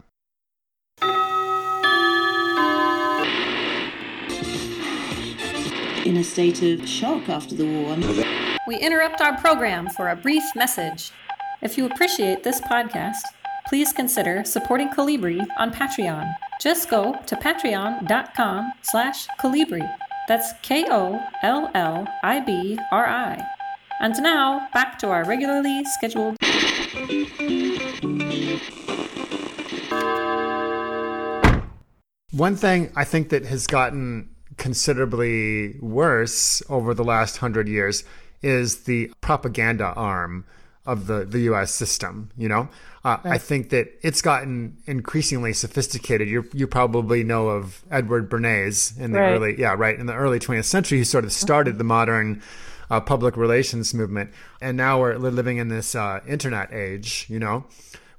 In 6.04 6.16
a 6.16 6.24
state 6.24 6.60
of 6.64 6.88
shock 6.88 7.28
after 7.28 7.54
the 7.54 7.64
war. 7.64 7.96
We 8.66 8.76
interrupt 8.80 9.20
our 9.20 9.36
program 9.36 9.88
for 9.90 10.08
a 10.08 10.16
brief 10.16 10.42
message. 10.56 11.12
If 11.62 11.78
you 11.78 11.86
appreciate 11.86 12.42
this 12.42 12.60
podcast, 12.60 13.22
please 13.68 13.92
consider 13.92 14.42
supporting 14.44 14.88
Kollibri 14.88 15.46
on 15.58 15.70
Patreon. 15.70 16.34
Just 16.60 16.88
go 16.88 17.14
to 17.26 17.36
patreon.com 17.36 18.72
slash 18.82 19.28
Kollibri. 19.38 19.86
That's 20.26 20.54
K-O-L-L-I-B-R-I. 20.62 21.22
And 24.00 24.14
now, 24.22 24.68
back 24.72 24.98
to 25.00 25.08
our 25.08 25.24
regularly 25.24 25.84
scheduled... 25.84 26.36
One 32.30 32.56
thing 32.56 32.92
I 32.94 33.04
think 33.04 33.30
that 33.30 33.44
has 33.46 33.66
gotten 33.66 34.30
considerably 34.56 35.78
worse 35.80 36.62
over 36.68 36.94
the 36.94 37.04
last 37.04 37.38
hundred 37.38 37.68
years 37.68 38.04
is 38.42 38.84
the 38.84 39.10
propaganda 39.20 39.92
arm 39.94 40.44
of 40.88 41.06
the, 41.06 41.26
the 41.26 41.40
U.S. 41.40 41.72
system. 41.72 42.30
You 42.36 42.48
know, 42.48 42.68
uh, 43.04 43.18
right. 43.22 43.34
I 43.34 43.38
think 43.38 43.70
that 43.70 43.88
it's 44.02 44.22
gotten 44.22 44.78
increasingly 44.86 45.52
sophisticated. 45.52 46.28
You 46.28 46.48
you 46.52 46.66
probably 46.66 47.22
know 47.22 47.50
of 47.50 47.84
Edward 47.90 48.28
Bernays 48.28 48.98
in 48.98 49.12
the 49.12 49.20
right. 49.20 49.32
early 49.34 49.60
yeah 49.60 49.74
right 49.78 49.96
in 49.96 50.06
the 50.06 50.14
early 50.14 50.40
20th 50.40 50.64
century. 50.64 50.98
He 50.98 51.04
sort 51.04 51.24
of 51.24 51.32
started 51.32 51.78
the 51.78 51.84
modern 51.84 52.42
uh, 52.90 53.00
public 53.00 53.36
relations 53.36 53.92
movement, 53.92 54.32
and 54.60 54.76
now 54.76 54.98
we're 54.98 55.16
living 55.18 55.58
in 55.58 55.68
this 55.68 55.94
uh, 55.94 56.20
internet 56.26 56.72
age. 56.72 57.26
You 57.28 57.38
know, 57.38 57.66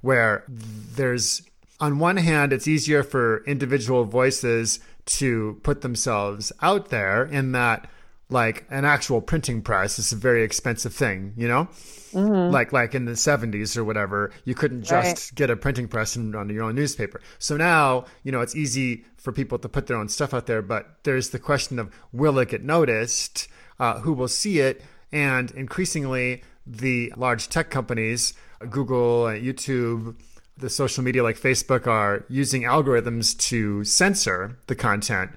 where 0.00 0.44
there's 0.48 1.42
on 1.80 1.98
one 1.98 2.18
hand, 2.18 2.52
it's 2.52 2.68
easier 2.68 3.02
for 3.02 3.44
individual 3.46 4.04
voices 4.04 4.78
to 5.06 5.58
put 5.64 5.80
themselves 5.80 6.52
out 6.62 6.90
there 6.90 7.24
in 7.24 7.50
that 7.52 7.88
like 8.30 8.64
an 8.70 8.84
actual 8.84 9.20
printing 9.20 9.62
press 9.62 9.98
is 9.98 10.12
a 10.12 10.16
very 10.16 10.42
expensive 10.42 10.94
thing, 10.94 11.34
you 11.36 11.48
know? 11.48 11.68
Mm-hmm. 12.12 12.52
Like 12.52 12.72
like 12.72 12.94
in 12.94 13.04
the 13.04 13.12
70s 13.12 13.76
or 13.76 13.84
whatever, 13.84 14.32
you 14.44 14.54
couldn't 14.54 14.82
just 14.82 15.30
right. 15.30 15.36
get 15.36 15.50
a 15.50 15.56
printing 15.56 15.88
press 15.88 16.16
and 16.16 16.34
run 16.34 16.48
your 16.48 16.64
own 16.64 16.74
newspaper. 16.74 17.20
So 17.38 17.56
now, 17.56 18.06
you 18.24 18.32
know, 18.32 18.40
it's 18.40 18.56
easy 18.56 19.04
for 19.16 19.32
people 19.32 19.58
to 19.58 19.68
put 19.68 19.86
their 19.86 19.96
own 19.96 20.08
stuff 20.08 20.34
out 20.34 20.46
there, 20.46 20.62
but 20.62 20.98
there's 21.04 21.30
the 21.30 21.38
question 21.38 21.78
of 21.78 21.94
will 22.12 22.38
it 22.38 22.48
get 22.48 22.62
noticed? 22.62 23.48
Uh, 23.78 24.00
who 24.00 24.12
will 24.12 24.28
see 24.28 24.60
it? 24.60 24.82
And 25.12 25.50
increasingly, 25.52 26.42
the 26.66 27.12
large 27.16 27.48
tech 27.48 27.70
companies, 27.70 28.34
Google, 28.68 29.26
and 29.26 29.44
YouTube, 29.44 30.16
the 30.56 30.70
social 30.70 31.02
media 31.02 31.22
like 31.22 31.38
Facebook, 31.38 31.86
are 31.86 32.24
using 32.28 32.62
algorithms 32.62 33.36
to 33.48 33.84
censor 33.84 34.58
the 34.66 34.74
content 34.74 35.30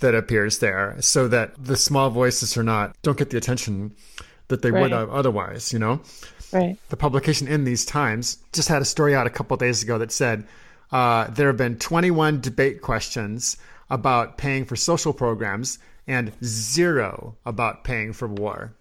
that 0.00 0.14
appears 0.14 0.58
there 0.58 0.96
so 1.00 1.28
that 1.28 1.52
the 1.62 1.76
small 1.76 2.10
voices 2.10 2.56
are 2.56 2.62
not 2.62 2.96
don't 3.02 3.18
get 3.18 3.30
the 3.30 3.36
attention 3.36 3.94
that 4.48 4.62
they 4.62 4.70
right. 4.70 4.82
would 4.82 4.92
have 4.92 5.10
otherwise 5.10 5.72
you 5.72 5.78
know? 5.78 6.00
Right. 6.52 6.76
The 6.88 6.96
publication 6.96 7.46
in 7.46 7.64
these 7.64 7.84
times 7.84 8.38
just 8.52 8.68
had 8.68 8.82
a 8.82 8.84
story 8.84 9.14
out 9.14 9.26
a 9.26 9.30
couple 9.30 9.56
days 9.56 9.82
ago 9.82 9.98
that 9.98 10.10
said 10.10 10.46
uh, 10.90 11.28
there 11.30 11.46
have 11.46 11.56
been 11.56 11.78
21 11.78 12.40
debate 12.40 12.82
questions 12.82 13.56
about 13.88 14.36
paying 14.36 14.64
for 14.64 14.74
social 14.74 15.12
programs 15.12 15.78
and 16.06 16.32
zero 16.42 17.36
about 17.46 17.84
paying 17.84 18.12
for 18.12 18.26
war. 18.26 18.72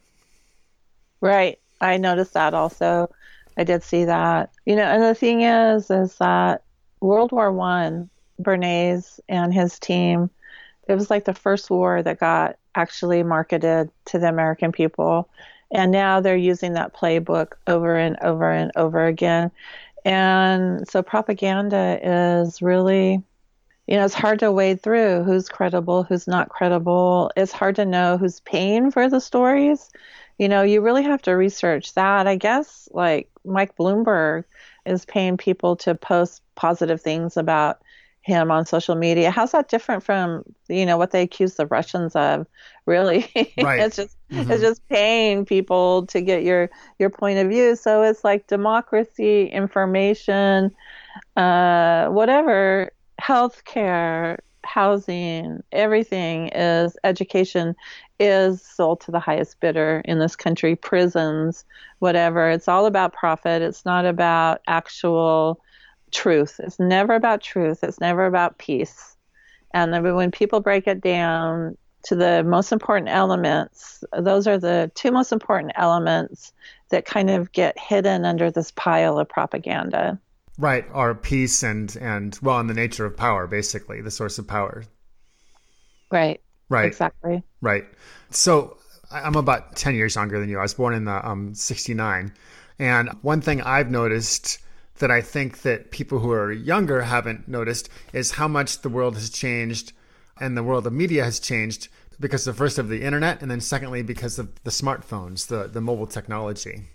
Right. 1.21 1.60
I 1.82 1.97
noticed 1.97 2.34
that 2.34 2.53
also. 2.53 3.10
I 3.58 3.63
did 3.63 3.84
see 3.84 4.05
that. 4.05 4.51
You 4.65 4.75
know 4.75 4.84
and 4.84 5.03
the 5.03 5.15
thing 5.15 5.41
is 5.41 5.91
is 5.91 6.15
that 6.15 6.63
world 7.01 7.32
war 7.32 7.51
one 7.51 8.10
bernays 8.41 9.19
and 9.29 9.53
his 9.53 9.77
team 9.79 10.29
it 10.89 10.95
was 10.95 11.10
like 11.10 11.25
the 11.25 11.34
first 11.34 11.69
war 11.69 12.02
that 12.02 12.19
got 12.19 12.58
actually 12.75 13.21
marketed 13.21 13.91
to 14.06 14.17
the 14.17 14.28
American 14.28 14.71
people. 14.71 15.30
And 15.71 15.91
now 15.91 16.19
they're 16.19 16.36
using 16.36 16.73
that 16.73 16.95
playbook 16.95 17.54
over 17.67 17.95
and 17.95 18.17
over 18.21 18.52
and 18.52 18.71
over 18.75 19.06
again. 19.06 19.52
And 20.04 20.88
so 20.89 21.04
propaganda 21.04 21.99
is 22.02 22.62
really, 22.62 23.21
you 23.86 23.97
know, 23.97 24.04
it's 24.04 24.15
hard 24.15 24.39
to 24.39 24.52
wade 24.52 24.82
through 24.82 25.23
who's 25.23 25.47
credible, 25.47 26.04
who's 26.04 26.28
not 26.28 26.49
credible. 26.49 27.32
It's 27.38 27.52
hard 27.52 27.75
to 27.75 27.86
know 27.86 28.17
who's 28.17 28.39
paying 28.39 28.89
for 28.89 29.08
the 29.10 29.21
stories. 29.21 29.91
You 30.39 30.47
know, 30.47 30.63
you 30.63 30.82
really 30.82 31.04
have 31.04 31.21
to 31.23 31.32
research 31.34 31.93
that. 31.93 32.25
I 32.25 32.36
guess 32.36 32.89
like 32.91 33.30
Mike 33.45 33.75
Bloomberg 33.78 34.45
is 34.88 35.06
paying 35.06 35.38
people 35.38 35.75
to 35.78 35.93
post 35.93 36.41
positive 36.56 37.02
things 37.02 37.38
about 37.38 37.82
him 38.30 38.52
on 38.52 38.65
social 38.65 38.96
media. 38.96 39.32
How's 39.32 39.52
that 39.52 39.68
different 39.68 40.04
from 40.04 40.44
you 40.70 40.86
know 40.86 40.98
what 40.98 41.12
they 41.12 41.22
accuse 41.22 41.56
the 41.56 41.65
Russians 41.65 42.15
of? 42.15 42.48
Really, 42.86 43.30
right. 43.62 43.82
it's 43.82 43.98
just 43.98 44.15
mm-hmm. 44.32 44.50
it's 44.52 44.62
just 44.62 44.88
paying 44.88 45.46
people 45.46 46.06
to 46.08 46.22
get 46.22 46.44
your 46.44 46.70
your 46.98 47.10
point 47.10 47.39
of 47.39 47.50
view. 47.50 47.76
So 47.76 48.04
it's 48.04 48.24
like 48.24 48.48
democracy, 48.48 49.48
information, 49.48 50.74
uh, 51.36 52.08
whatever, 52.08 52.92
healthcare, 53.22 54.38
housing, 54.63 55.62
everything 55.72 56.50
is 56.50 56.98
education 57.04 57.76
is 58.20 58.62
sold 58.62 59.02
to 59.02 59.12
the 59.12 59.20
highest 59.20 59.60
bidder 59.60 60.02
in 60.06 60.20
this 60.20 60.36
country. 60.36 60.76
Prisons, 60.76 61.65
whatever. 62.00 62.50
It's 62.50 62.68
all 62.68 62.86
about 62.86 63.13
profit. 63.13 63.62
It's 63.62 63.86
not 63.86 64.06
about 64.06 64.62
actual 64.68 65.62
truth. 66.12 66.60
It's 66.63 66.80
never 66.80 67.15
about 67.15 67.41
truth. 67.41 67.84
It's 67.84 68.00
never 68.00 68.26
about 68.26 68.58
peace. 68.58 69.15
And 69.74 69.93
then 69.93 70.15
when 70.15 70.32
people 70.32 70.60
break 70.60 70.88
it 70.88 71.02
down 71.02 71.78
to 72.04 72.15
the 72.15 72.43
most 72.43 72.72
important 72.72 73.10
elements, 73.10 74.04
those 74.17 74.48
are 74.48 74.58
the 74.58 74.91
two 74.95 75.12
most 75.12 75.32
important 75.32 75.74
elements 75.76 76.54
that 76.89 77.06
kind 77.06 77.30
of 77.30 77.52
get 77.52 77.78
hidden 77.78 78.26
under 78.26 78.50
this 78.50 78.72
pile 78.72 79.19
of 79.19 79.30
propaganda. 79.30 80.19
Right, 80.58 80.86
are 80.91 81.15
peace 81.15 81.63
and 81.63 81.95
and 81.98 82.38
well, 82.41 82.60
and 82.60 82.69
the 82.69 82.74
nature 82.74 83.06
of 83.06 83.15
power, 83.15 83.48
basically, 83.48 84.02
the 84.02 84.12
source 84.12 84.39
of 84.39 84.48
power. 84.48 84.84
Right. 86.12 86.41
Right. 86.69 86.86
Exactly. 86.86 87.43
Right. 87.62 87.86
So 88.30 88.78
I'm 89.12 89.36
about 89.36 89.76
10 89.76 89.95
years 89.95 90.15
younger 90.15 90.39
than 90.39 90.50
you. 90.50 90.60
I 90.60 90.63
was 90.63 90.74
born 90.74 90.93
in 90.93 91.06
the 91.06 91.28
um 91.28 91.54
69. 91.54 92.34
And 92.78 93.10
one 93.22 93.41
thing 93.41 93.62
I've 93.62 93.89
noticed 93.89 94.60
that 95.00 95.12
I 95.12 95.22
think 95.22 95.62
that 95.62 95.92
people 95.92 96.20
who 96.20 96.32
are 96.32 96.52
younger 96.52 97.02
haven't 97.02 97.48
noticed 97.48 97.90
is 98.14 98.32
how 98.32 98.48
much 98.48 98.82
the 98.82 98.90
world 98.90 99.16
has 99.16 99.30
changed 99.30 99.94
and 100.40 100.56
the 100.56 100.64
world 100.64 100.88
of 100.88 100.94
media 100.94 101.24
has 101.24 101.40
changed 101.40 101.90
because 102.20 102.48
of 102.48 102.58
first 102.58 102.78
of 102.78 102.90
the 102.90 103.04
internet 103.04 103.42
and 103.42 103.50
then 103.50 103.62
secondly 103.62 104.04
because 104.04 104.38
of 104.40 104.52
the 104.64 104.72
smartphones, 104.72 105.48
the, 105.48 105.68
the 105.68 105.82
mobile 105.82 106.08
technology. 106.08 106.90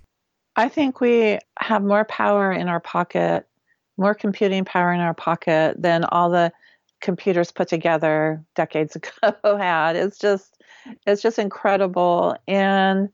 I 0.56 0.68
think 0.68 1.00
we 1.00 1.38
have 1.58 1.82
more 1.82 2.04
power 2.04 2.52
in 2.52 2.68
our 2.68 2.80
pocket, 2.80 3.46
more 3.96 4.14
computing 4.14 4.64
power 4.64 4.92
in 4.92 5.00
our 5.00 5.14
pocket 5.14 5.80
than 5.80 6.04
all 6.04 6.30
the 6.30 6.52
computers 7.00 7.52
put 7.52 7.68
together 7.68 8.42
decades 8.54 8.96
ago 9.22 9.56
had. 9.56 9.96
It's 9.96 10.18
just 10.18 10.62
it's 11.06 11.22
just 11.22 11.38
incredible 11.38 12.36
and 12.46 13.08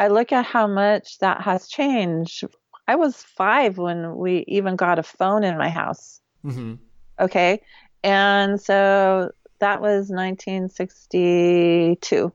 I 0.00 0.08
look 0.08 0.32
at 0.32 0.44
how 0.44 0.66
much 0.66 1.18
that 1.20 1.42
has 1.42 1.68
changed 1.68 2.44
I 2.92 2.94
was 2.94 3.16
five 3.16 3.78
when 3.78 4.18
we 4.18 4.44
even 4.48 4.76
got 4.76 4.98
a 4.98 5.02
phone 5.02 5.44
in 5.44 5.56
my 5.56 5.70
house. 5.70 6.20
Mm-hmm. 6.44 6.74
Okay. 7.18 7.62
And 8.04 8.60
so 8.60 9.30
that 9.60 9.80
was 9.80 10.10
1962. 10.10 12.32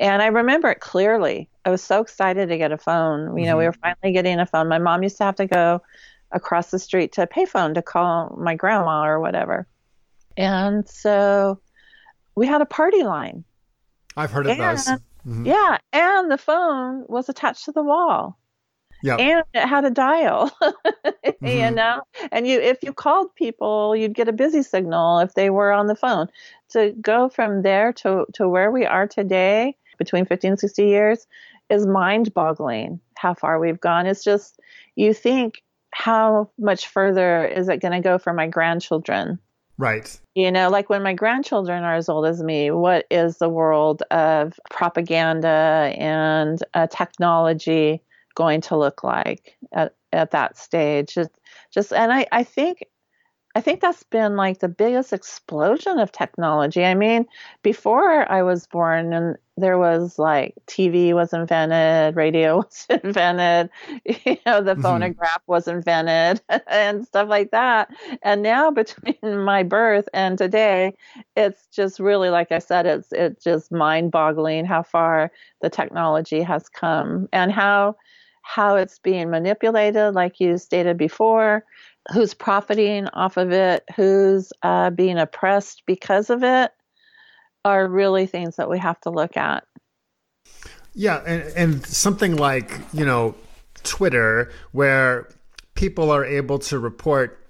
And 0.00 0.20
I 0.20 0.26
remember 0.26 0.68
it 0.70 0.80
clearly. 0.80 1.48
I 1.64 1.70
was 1.70 1.80
so 1.80 2.00
excited 2.00 2.48
to 2.48 2.58
get 2.58 2.72
a 2.72 2.76
phone. 2.76 3.20
You 3.20 3.28
mm-hmm. 3.28 3.44
know, 3.44 3.56
we 3.56 3.62
mm-hmm. 3.62 3.68
were 3.68 3.74
finally 3.74 4.12
getting 4.12 4.40
a 4.40 4.46
phone. 4.46 4.66
My 4.66 4.78
mom 4.78 5.04
used 5.04 5.18
to 5.18 5.24
have 5.24 5.36
to 5.36 5.46
go 5.46 5.80
across 6.32 6.72
the 6.72 6.80
street 6.80 7.12
to 7.12 7.22
a 7.22 7.28
payphone 7.28 7.74
to 7.74 7.82
call 7.82 8.36
my 8.36 8.56
grandma 8.56 9.04
or 9.04 9.20
whatever. 9.20 9.68
And 10.36 10.88
so 10.88 11.60
we 12.34 12.48
had 12.48 12.62
a 12.62 12.66
party 12.66 13.04
line. 13.04 13.44
I've 14.16 14.32
heard 14.32 14.46
of 14.46 14.58
and, 14.58 14.60
those. 14.60 14.88
Mm-hmm. 14.88 15.46
Yeah, 15.46 15.78
and 15.92 16.32
the 16.32 16.38
phone 16.38 17.04
was 17.06 17.28
attached 17.28 17.66
to 17.66 17.72
the 17.72 17.84
wall. 17.84 18.36
Yep. 19.04 19.20
and 19.20 19.44
it 19.52 19.68
had 19.68 19.84
a 19.84 19.90
dial 19.90 20.50
you 21.42 21.70
Mhm. 21.70 21.74
know 21.74 22.02
and 22.32 22.46
you 22.48 22.58
if 22.60 22.82
you 22.82 22.92
called 22.92 23.34
people 23.34 23.94
you'd 23.94 24.14
get 24.14 24.28
a 24.28 24.32
busy 24.32 24.62
signal 24.62 25.18
if 25.18 25.34
they 25.34 25.50
were 25.50 25.72
on 25.72 25.86
the 25.88 25.94
phone 25.94 26.26
to 26.70 26.92
go 27.00 27.28
from 27.28 27.62
there 27.62 27.92
to 27.92 28.24
to 28.32 28.48
where 28.48 28.70
we 28.70 28.86
are 28.86 29.06
today 29.06 29.76
between 29.98 30.24
50 30.24 30.48
and 30.48 30.58
60 30.58 30.84
years 30.86 31.26
is 31.68 31.86
mind 31.86 32.32
boggling 32.34 32.98
how 33.18 33.34
far 33.34 33.60
we've 33.60 33.80
gone 33.80 34.06
it's 34.06 34.24
just 34.24 34.58
you 34.96 35.12
think 35.12 35.62
how 35.92 36.50
much 36.58 36.88
further 36.88 37.46
is 37.46 37.68
it 37.68 37.80
going 37.82 37.92
to 37.92 38.00
go 38.00 38.18
for 38.18 38.32
my 38.32 38.46
grandchildren 38.48 39.38
Right. 39.76 40.18
you 40.36 40.50
know, 40.50 40.68
like 40.68 40.88
when 40.90 41.02
my 41.02 41.14
grandchildren 41.14 41.84
are 41.84 41.94
as 41.94 42.08
old 42.08 42.26
as 42.26 42.42
me, 42.42 42.70
what 42.72 43.06
is 43.10 43.38
the 43.38 43.48
world 43.48 44.02
of 44.10 44.58
propaganda 44.70 45.92
and 45.96 46.58
uh, 46.74 46.86
technology 46.88 48.02
going 48.34 48.60
to 48.62 48.76
look 48.76 49.04
like 49.04 49.56
at, 49.72 49.94
at 50.12 50.30
that 50.32 50.56
stage? 50.58 51.14
Just, 51.14 51.30
just, 51.72 51.92
and 51.92 52.12
I, 52.12 52.26
I 52.32 52.44
think, 52.44 52.84
I 53.56 53.60
think 53.60 53.80
that's 53.80 54.02
been 54.02 54.34
like 54.36 54.58
the 54.58 54.68
biggest 54.68 55.12
explosion 55.12 56.00
of 56.00 56.10
technology. 56.10 56.84
I 56.84 56.94
mean, 56.94 57.26
before 57.62 58.30
I 58.30 58.42
was 58.42 58.66
born, 58.66 59.12
and 59.12 59.36
there 59.56 59.78
was 59.78 60.18
like 60.18 60.54
TV 60.66 61.14
was 61.14 61.32
invented, 61.32 62.16
radio 62.16 62.56
was 62.58 62.86
invented, 62.90 63.70
you 64.04 64.38
know, 64.44 64.60
the 64.60 64.74
Mhm. 64.74 64.76
phonograph 64.76 65.40
was 65.46 65.68
invented, 65.68 66.40
and 66.66 67.06
stuff 67.06 67.28
like 67.28 67.52
that. 67.52 67.90
And 68.22 68.42
now 68.42 68.72
between 68.72 69.16
my 69.44 69.62
birth 69.62 70.08
and 70.12 70.36
today, 70.36 70.96
it's 71.36 71.66
just 71.68 72.00
really, 72.00 72.30
like 72.30 72.50
I 72.50 72.58
said, 72.58 72.86
it's 72.86 73.12
it's 73.12 73.44
just 73.44 73.70
mind-boggling 73.70 74.64
how 74.64 74.82
far 74.82 75.30
the 75.60 75.70
technology 75.70 76.42
has 76.42 76.68
come 76.68 77.28
and 77.32 77.52
how 77.52 77.96
how 78.44 78.76
it's 78.76 78.98
being 78.98 79.30
manipulated, 79.30 80.14
like 80.14 80.38
you 80.38 80.58
stated 80.58 80.98
before, 80.98 81.64
who's 82.12 82.34
profiting 82.34 83.08
off 83.08 83.38
of 83.38 83.50
it, 83.52 83.82
who's 83.96 84.52
uh, 84.62 84.90
being 84.90 85.18
oppressed 85.18 85.82
because 85.86 86.28
of 86.28 86.44
it, 86.44 86.70
are 87.64 87.88
really 87.88 88.26
things 88.26 88.56
that 88.56 88.68
we 88.68 88.78
have 88.78 89.00
to 89.00 89.10
look 89.10 89.38
at. 89.38 89.64
Yeah, 90.92 91.22
and, 91.26 91.42
and 91.56 91.86
something 91.86 92.36
like 92.36 92.70
you 92.92 93.06
know 93.06 93.34
Twitter, 93.82 94.52
where 94.72 95.28
people 95.74 96.10
are 96.10 96.24
able 96.24 96.58
to 96.58 96.78
report 96.78 97.40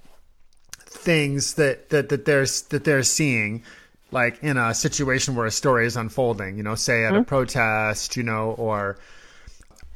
things 0.78 1.54
that 1.54 1.90
that 1.90 2.09
that 2.09 2.24
they're 2.24 2.46
that 2.70 2.85
they're 2.85 3.02
seeing, 3.02 3.64
like 4.12 4.42
in 4.44 4.57
a 4.57 4.72
situation 4.72 5.35
where 5.35 5.46
a 5.46 5.50
story 5.50 5.87
is 5.87 5.96
unfolding. 5.96 6.57
You 6.57 6.62
know, 6.62 6.76
say 6.76 7.04
at 7.04 7.16
a 7.16 7.24
protest, 7.24 8.16
you 8.16 8.22
know, 8.22 8.52
or 8.52 8.96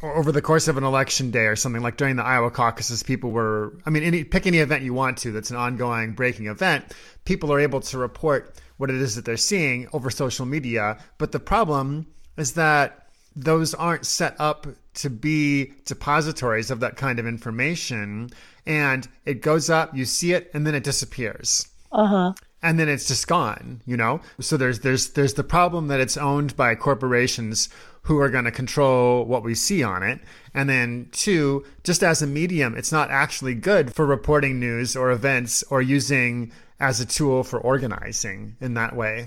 over 0.03 0.31
the 0.33 0.43
course 0.43 0.69
of 0.69 0.77
an 0.77 0.85
election 0.85 1.31
day 1.31 1.47
or 1.47 1.57
something 1.57 1.83
like 1.83 1.97
during 1.97 2.17
the 2.17 2.25
Iowa 2.25 2.51
caucuses, 2.51 3.03
people 3.03 3.31
were, 3.31 3.73
I 3.85 3.91
mean, 3.91 4.03
any, 4.05 4.25
pick 4.25 4.47
any 4.47 4.59
event 4.59 4.83
you 4.85 4.95
want 4.95 5.19
to 5.19 5.33
that's 5.33 5.51
an 5.51 5.57
ongoing 5.57 6.13
breaking 6.13 6.47
event. 6.47 6.85
People 7.25 7.53
are 7.53 7.61
able 7.61 7.81
to 7.81 7.99
report 7.99 8.55
what 8.77 8.91
it 8.91 8.97
is 8.97 9.17
that 9.17 9.25
they're 9.25 9.37
seeing 9.37 9.89
over 9.93 10.09
social 10.11 10.47
media. 10.47 10.99
But 11.19 11.33
the 11.33 11.41
problem 11.41 12.07
is 12.37 12.53
that 12.55 13.07
those 13.35 13.75
aren't 13.75 14.07
set 14.07 14.37
up 14.39 14.67
to 14.95 15.11
be 15.11 15.73
depositories 15.85 16.71
of 16.71 16.81
that 16.81 16.97
kind 16.97 17.19
of 17.19 17.27
information. 17.27 18.31
And 18.67 19.09
it 19.25 19.43
goes 19.43 19.69
up, 19.71 19.97
you 19.97 20.05
see 20.05 20.33
it, 20.33 20.51
and 20.55 20.67
then 20.67 20.75
it 20.75 20.85
disappears 20.85 21.67
Uh 21.93 22.07
huh. 22.07 22.33
and 22.63 22.79
then 22.79 22.89
it's 22.89 23.07
just 23.09 23.27
gone 23.29 23.81
you 23.87 23.97
know 23.97 24.21
so 24.41 24.57
there's 24.57 24.81
there's 24.81 25.11
there's 25.11 25.35
the 25.35 25.45
problem 25.45 25.87
that 25.89 26.01
it's 26.01 26.17
owned 26.17 26.55
by 26.57 26.75
corporations 26.75 27.69
who 28.03 28.19
are 28.19 28.31
going 28.31 28.45
to 28.45 28.51
control 28.51 29.25
what 29.25 29.43
we 29.43 29.55
see 29.55 29.83
on 29.83 30.03
it 30.03 30.21
and 30.55 30.69
then 30.69 31.09
two 31.13 31.65
just 31.85 32.03
as 32.03 32.23
a 32.23 32.27
medium 32.27 32.77
it's 32.77 32.93
not 32.93 33.11
actually 33.11 33.55
good 33.55 33.95
for 33.95 34.07
reporting 34.07 34.59
news 34.59 34.97
or 34.97 35.11
events 35.11 35.63
or 35.71 35.83
using 35.83 36.53
as 36.81 37.01
a 37.01 37.07
tool 37.07 37.43
for 37.43 37.61
organizing 37.61 38.57
in 38.61 38.75
that 38.75 38.95
way 38.95 39.27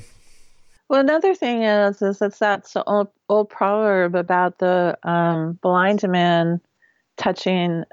Well, 0.89 0.99
another 0.99 1.35
thing 1.35 1.63
is, 1.63 2.01
is 2.01 2.21
it's 2.21 2.39
that 2.39 2.69
old, 2.85 3.07
old 3.29 3.49
proverb 3.49 4.13
about 4.15 4.57
the 4.57 4.97
um, 5.03 5.57
blind 5.61 6.03
man 6.09 6.59
touching 7.17 7.85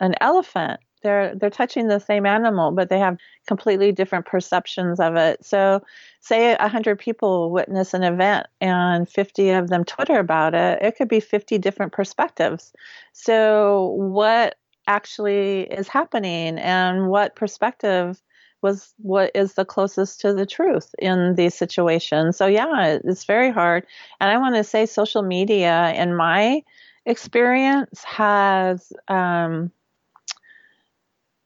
an 0.00 0.14
elephant. 0.20 0.80
They're 1.02 1.34
they're 1.36 1.50
touching 1.50 1.86
the 1.88 2.00
same 2.00 2.26
animal, 2.26 2.72
but 2.72 2.88
they 2.88 2.98
have 2.98 3.18
completely 3.46 3.92
different 3.92 4.26
perceptions 4.26 4.98
of 4.98 5.14
it. 5.14 5.44
So, 5.44 5.82
say 6.26 6.54
a 6.54 6.68
hundred 6.68 6.98
people 6.98 7.50
witness 7.50 7.94
an 7.94 8.02
event 8.02 8.46
and 8.60 9.08
fifty 9.08 9.50
of 9.50 9.68
them 9.68 9.84
Twitter 9.84 10.18
about 10.18 10.54
it. 10.54 10.82
It 10.82 10.96
could 10.96 11.08
be 11.08 11.20
fifty 11.20 11.58
different 11.58 11.92
perspectives. 11.92 12.72
So, 13.12 13.94
what 13.96 14.56
actually 14.86 15.62
is 15.62 15.88
happening, 15.88 16.58
and 16.58 17.08
what 17.08 17.36
perspective 17.36 18.20
was 18.62 18.94
what 18.98 19.30
is 19.34 19.54
the 19.54 19.64
closest 19.64 20.20
to 20.20 20.32
the 20.32 20.46
truth 20.46 20.94
in 20.98 21.34
these 21.36 21.54
situations. 21.54 22.36
So 22.36 22.46
yeah, 22.46 22.98
it's 23.04 23.24
very 23.24 23.50
hard. 23.52 23.86
And 24.20 24.30
I 24.30 24.38
want 24.38 24.56
to 24.56 24.64
say 24.64 24.86
social 24.86 25.22
media 25.22 25.92
in 25.94 26.16
my 26.16 26.62
experience 27.04 28.02
has 28.04 28.92
um, 29.08 29.70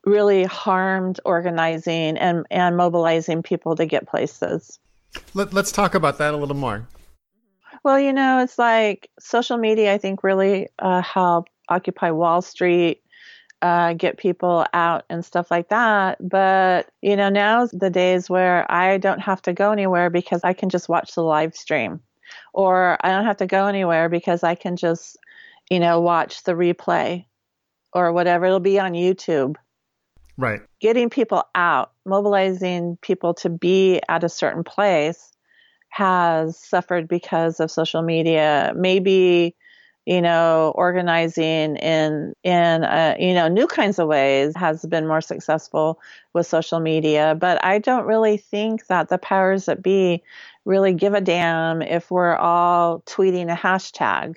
really 0.04 0.44
harmed 0.44 1.20
organizing 1.24 2.16
and, 2.16 2.46
and 2.50 2.76
mobilizing 2.76 3.42
people 3.42 3.76
to 3.76 3.86
get 3.86 4.08
places. 4.08 4.78
Let, 5.34 5.52
let's 5.52 5.72
talk 5.72 5.94
about 5.94 6.18
that 6.18 6.34
a 6.34 6.36
little 6.36 6.56
more 6.56 6.86
Well, 7.82 7.98
you 7.98 8.12
know, 8.12 8.40
it's 8.40 8.58
like 8.58 9.08
social 9.18 9.56
media, 9.56 9.92
I 9.92 9.98
think, 9.98 10.22
really 10.22 10.68
uh, 10.78 11.02
helped 11.02 11.50
Occupy 11.68 12.10
Wall 12.10 12.42
Street, 12.42 13.02
uh, 13.62 13.94
get 13.94 14.18
people 14.18 14.66
out 14.72 15.04
and 15.08 15.24
stuff 15.24 15.50
like 15.50 15.68
that. 15.68 16.18
But, 16.26 16.90
you 17.00 17.16
know, 17.16 17.28
now's 17.28 17.70
the 17.70 17.90
days 17.90 18.28
where 18.28 18.70
I 18.70 18.98
don't 18.98 19.20
have 19.20 19.42
to 19.42 19.52
go 19.52 19.70
anywhere 19.72 20.10
because 20.10 20.42
I 20.44 20.52
can 20.52 20.68
just 20.68 20.88
watch 20.88 21.14
the 21.14 21.22
live 21.22 21.54
stream, 21.54 22.00
or 22.52 22.98
I 23.00 23.10
don't 23.10 23.26
have 23.26 23.38
to 23.38 23.46
go 23.46 23.66
anywhere 23.66 24.08
because 24.08 24.42
I 24.42 24.54
can 24.54 24.76
just, 24.76 25.16
you 25.70 25.80
know, 25.80 26.00
watch 26.00 26.44
the 26.44 26.52
replay 26.52 27.24
or 27.92 28.12
whatever. 28.12 28.46
It'll 28.46 28.60
be 28.60 28.78
on 28.78 28.92
YouTube 28.92 29.56
right 30.36 30.60
getting 30.80 31.10
people 31.10 31.44
out, 31.54 31.92
mobilizing 32.04 32.98
people 33.02 33.34
to 33.34 33.50
be 33.50 34.00
at 34.08 34.24
a 34.24 34.28
certain 34.28 34.64
place 34.64 35.32
has 35.90 36.58
suffered 36.58 37.08
because 37.08 37.60
of 37.60 37.70
social 37.70 38.02
media. 38.02 38.72
Maybe, 38.76 39.54
you 40.06 40.22
know, 40.22 40.72
organizing 40.74 41.76
in 41.76 42.32
in 42.42 42.84
uh, 42.84 43.16
you 43.18 43.34
know 43.34 43.48
new 43.48 43.66
kinds 43.66 43.98
of 43.98 44.08
ways 44.08 44.54
has 44.56 44.84
been 44.86 45.06
more 45.06 45.20
successful 45.20 46.00
with 46.32 46.46
social 46.46 46.80
media. 46.80 47.36
But 47.38 47.62
I 47.64 47.78
don't 47.78 48.06
really 48.06 48.38
think 48.38 48.86
that 48.86 49.08
the 49.08 49.18
powers 49.18 49.66
that 49.66 49.82
be 49.82 50.22
really 50.64 50.94
give 50.94 51.14
a 51.14 51.20
damn 51.20 51.82
if 51.82 52.10
we're 52.10 52.36
all 52.36 53.00
tweeting 53.06 53.52
a 53.52 53.56
hashtag 53.56 54.36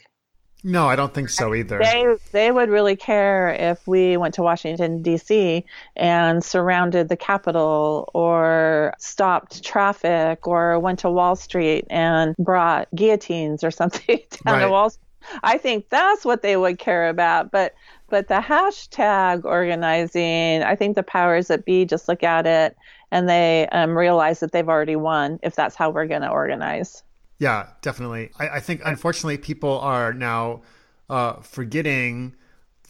no 0.64 0.88
i 0.88 0.96
don't 0.96 1.14
think 1.14 1.30
so 1.30 1.54
either 1.54 1.78
they 1.80 2.16
they 2.32 2.52
would 2.52 2.70
really 2.70 2.96
care 2.96 3.50
if 3.50 3.86
we 3.88 4.18
went 4.18 4.34
to 4.34 4.42
Washington 4.42 5.02
D.C. 5.02 5.64
and 5.96 6.44
surrounded 6.44 7.10
the 7.10 7.18
Capitol 7.18 8.10
or 8.14 8.94
stopped 8.98 9.64
traffic 9.64 10.48
or 10.48 10.80
went 10.80 11.00
to 11.00 11.10
Wall 11.10 11.36
Street 11.36 11.86
and 11.90 12.36
brought 12.38 12.88
guillotines 12.96 13.64
or 13.64 13.72
something 13.82 14.20
down 14.46 14.56
Right. 14.56 14.66
to 14.66 14.70
Wall 14.72 14.90
Street. 14.90 15.04
I 15.44 15.58
think 15.58 15.90
that's 15.90 16.26
what 16.26 16.42
they 16.42 16.58
would 16.58 16.80
care 16.80 17.08
about. 17.10 17.52
But 17.52 17.74
but 18.10 18.28
the 18.28 18.36
hashtag 18.42 19.46
organizing, 19.46 20.64
I 20.64 20.76
think 20.76 20.96
the 20.96 21.04
powers 21.04 21.48
that 21.48 21.66
be 21.66 21.86
just 21.86 22.08
look 22.08 22.24
at 22.24 22.46
it 22.46 22.76
and 23.12 23.30
they 23.30 23.68
um, 23.72 23.98
realize 23.98 24.40
that 24.40 24.52
they've 24.52 24.68
already 24.68 24.96
won 24.96 25.40
if 25.44 25.56
that's 25.56 25.76
how 25.76 25.90
we're 25.90 26.08
going 26.08 26.22
to 26.24 26.30
organize. 26.30 27.04
Yeah, 27.40 27.68
definitely. 27.82 28.32
I, 28.40 28.50
I 28.50 28.60
think 28.60 28.82
unfortunately 28.86 29.38
people 29.38 29.80
are 29.80 30.14
now 30.14 30.62
uh, 31.10 31.34
forgetting 31.42 32.36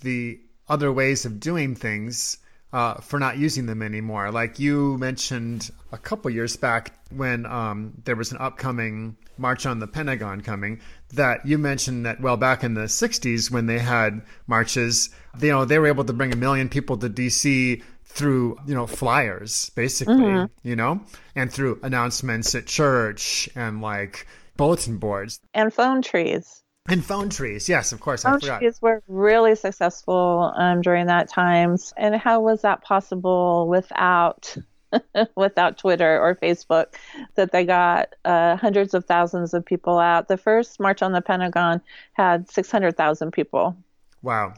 the 0.01 0.39
other 0.67 0.91
ways 0.91 1.25
of 1.25 1.39
doing 1.39 1.75
things 1.75 2.37
uh, 2.71 2.95
for 2.95 3.19
not 3.19 3.37
using 3.37 3.67
them 3.67 3.81
anymore. 3.81 4.31
Like 4.31 4.59
you 4.59 4.97
mentioned 4.97 5.69
a 5.91 5.97
couple 5.97 6.31
years 6.31 6.55
back 6.55 6.93
when 7.11 7.45
um, 7.45 7.93
there 8.03 8.15
was 8.15 8.31
an 8.31 8.39
upcoming 8.39 9.15
march 9.37 9.65
on 9.65 9.79
the 9.79 9.87
Pentagon 9.87 10.41
coming, 10.41 10.79
that 11.13 11.45
you 11.45 11.57
mentioned 11.57 12.05
that 12.05 12.19
well 12.21 12.37
back 12.37 12.63
in 12.63 12.73
the 12.73 12.85
'60s 12.85 13.51
when 13.51 13.67
they 13.67 13.79
had 13.79 14.21
marches, 14.47 15.09
you 15.39 15.49
know 15.49 15.65
they 15.65 15.79
were 15.79 15.87
able 15.87 16.03
to 16.03 16.13
bring 16.13 16.33
a 16.33 16.35
million 16.35 16.69
people 16.69 16.97
to 16.97 17.09
DC 17.09 17.81
through 18.13 18.57
you 18.67 18.75
know 18.75 18.85
flyers 18.85 19.71
basically 19.75 20.45
you 20.63 20.75
know 20.75 21.01
and 21.35 21.51
through 21.51 21.79
announcements 21.81 22.53
at 22.53 22.65
church 22.67 23.49
and 23.55 23.81
like 23.81 24.27
bulletin 24.55 24.97
boards 24.97 25.39
And 25.55 25.73
phone 25.73 26.01
trees. 26.03 26.63
and 26.87 27.03
phone 27.03 27.29
trees 27.29 27.67
yes 27.67 27.91
of 27.91 27.99
course 27.99 28.23
i 28.23 28.29
Phone 28.31 28.39
forgot 28.39 28.59
trees 28.59 28.79
were 28.81 29.01
really 29.07 29.55
successful 29.55 30.53
um, 30.55 30.81
during 30.81 31.07
that 31.07 31.27
times. 31.29 31.93
And 31.97 32.15
how 32.15 32.39
was 32.41 32.61
that 32.61 32.83
possible 32.83 33.67
without 33.67 34.55
without 35.35 35.77
Twitter 35.79 36.19
or 36.21 36.35
Facebook? 36.35 36.93
That 37.35 37.51
they 37.51 37.65
got 37.65 38.13
uh, 38.25 38.57
hundreds 38.57 38.93
of 38.93 39.05
thousands 39.05 39.53
of 39.55 39.65
people 39.65 39.97
out. 39.97 40.27
The 40.27 40.37
first 40.37 40.79
march 40.79 41.01
on 41.01 41.13
the 41.13 41.21
Pentagon 41.21 41.81
had 42.13 42.47
six 42.49 42.69
hundred 42.69 42.95
thousand 42.95 43.31
people. 43.31 43.75
wow 44.21 44.53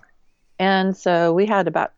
And 0.60 0.96
so 0.98 1.32
we 1.34 1.46
had 1.46 1.68
about 1.68 1.94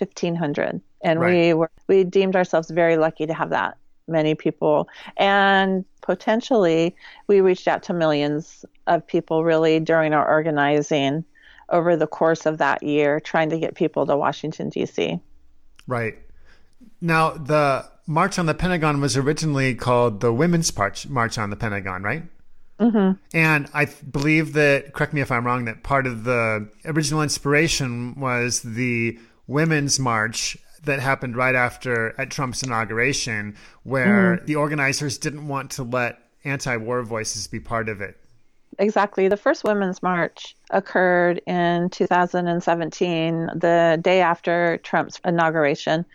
1500 0.00 0.80
and 1.02 1.20
Right. 1.20 1.34
we 1.34 1.54
were 1.54 1.70
we 1.88 2.04
deemed 2.04 2.36
ourselves 2.36 2.70
very 2.70 2.96
lucky 2.96 3.26
to 3.26 3.34
have 3.34 3.50
that 3.50 3.76
many 4.08 4.34
people 4.34 4.88
and 5.16 5.84
potentially 6.02 6.96
we 7.28 7.40
reached 7.40 7.68
out 7.68 7.82
to 7.84 7.92
millions 7.92 8.64
of 8.86 9.06
people 9.06 9.44
really 9.44 9.78
during 9.78 10.12
our 10.12 10.28
organizing 10.28 11.24
over 11.68 11.96
the 11.96 12.06
course 12.06 12.46
of 12.46 12.58
that 12.58 12.82
year 12.82 13.20
trying 13.20 13.50
to 13.50 13.58
get 13.58 13.74
people 13.74 14.04
to 14.06 14.16
Washington 14.16 14.70
DC. 14.70 15.20
Right. 15.86 16.18
Now, 17.00 17.30
the 17.30 17.88
March 18.06 18.38
on 18.38 18.46
the 18.46 18.54
Pentagon 18.54 19.00
was 19.00 19.16
originally 19.16 19.74
called 19.74 20.20
the 20.20 20.32
Women's 20.32 20.76
March, 20.76 21.08
March 21.08 21.38
on 21.38 21.50
the 21.50 21.56
Pentagon, 21.56 22.02
right? 22.02 22.24
Mm-hmm. 22.80 23.12
And 23.36 23.68
I 23.74 23.86
believe 24.10 24.54
that, 24.54 24.94
correct 24.94 25.12
me 25.12 25.20
if 25.20 25.30
I'm 25.30 25.46
wrong, 25.46 25.66
that 25.66 25.82
part 25.82 26.06
of 26.06 26.24
the 26.24 26.68
original 26.84 27.22
inspiration 27.22 28.18
was 28.18 28.62
the 28.62 29.18
Women's 29.50 29.98
March 29.98 30.56
that 30.84 31.00
happened 31.00 31.36
right 31.36 31.56
after 31.56 32.18
at 32.20 32.30
Trump's 32.30 32.62
inauguration, 32.62 33.56
where 33.82 34.36
mm-hmm. 34.36 34.46
the 34.46 34.54
organizers 34.54 35.18
didn't 35.18 35.48
want 35.48 35.72
to 35.72 35.82
let 35.82 36.18
anti 36.44 36.76
war 36.76 37.02
voices 37.02 37.48
be 37.48 37.58
part 37.58 37.88
of 37.88 38.00
it. 38.00 38.16
Exactly. 38.78 39.26
The 39.26 39.36
first 39.36 39.64
Women's 39.64 40.04
March 40.04 40.54
occurred 40.70 41.42
in 41.48 41.90
2017, 41.90 43.50
the 43.56 43.98
day 44.00 44.20
after 44.20 44.78
Trump's 44.84 45.20
inauguration. 45.24 46.06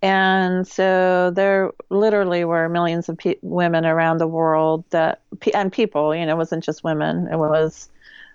And 0.00 0.66
so 0.66 1.30
there 1.34 1.70
literally 1.90 2.44
were 2.44 2.70
millions 2.70 3.10
of 3.10 3.18
pe- 3.18 3.36
women 3.42 3.84
around 3.84 4.18
the 4.18 4.26
world 4.26 4.84
that, 4.90 5.20
and 5.52 5.70
people, 5.70 6.14
you 6.14 6.24
know, 6.24 6.32
it 6.32 6.38
wasn't 6.38 6.64
just 6.64 6.84
women, 6.84 7.28
it 7.30 7.36
was 7.36 7.90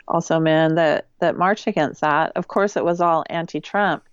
also 0.08 0.40
men 0.40 0.76
that, 0.76 1.08
that 1.20 1.38
marched 1.38 1.66
against 1.66 2.02
that. 2.02 2.34
Of 2.36 2.50
course, 2.50 2.78
it 2.78 2.86
was 2.86 3.02
all 3.02 3.24
anti 3.30 3.60
Trump. 3.60 4.04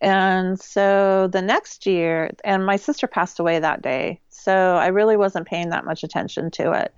And 0.00 0.58
so 0.58 1.28
the 1.28 1.42
next 1.42 1.86
year, 1.86 2.30
and 2.44 2.64
my 2.64 2.76
sister 2.76 3.06
passed 3.06 3.38
away 3.38 3.58
that 3.58 3.82
day. 3.82 4.20
So 4.28 4.76
I 4.76 4.86
really 4.86 5.16
wasn't 5.16 5.46
paying 5.46 5.70
that 5.70 5.84
much 5.84 6.02
attention 6.02 6.50
to 6.52 6.72
it. 6.72 6.94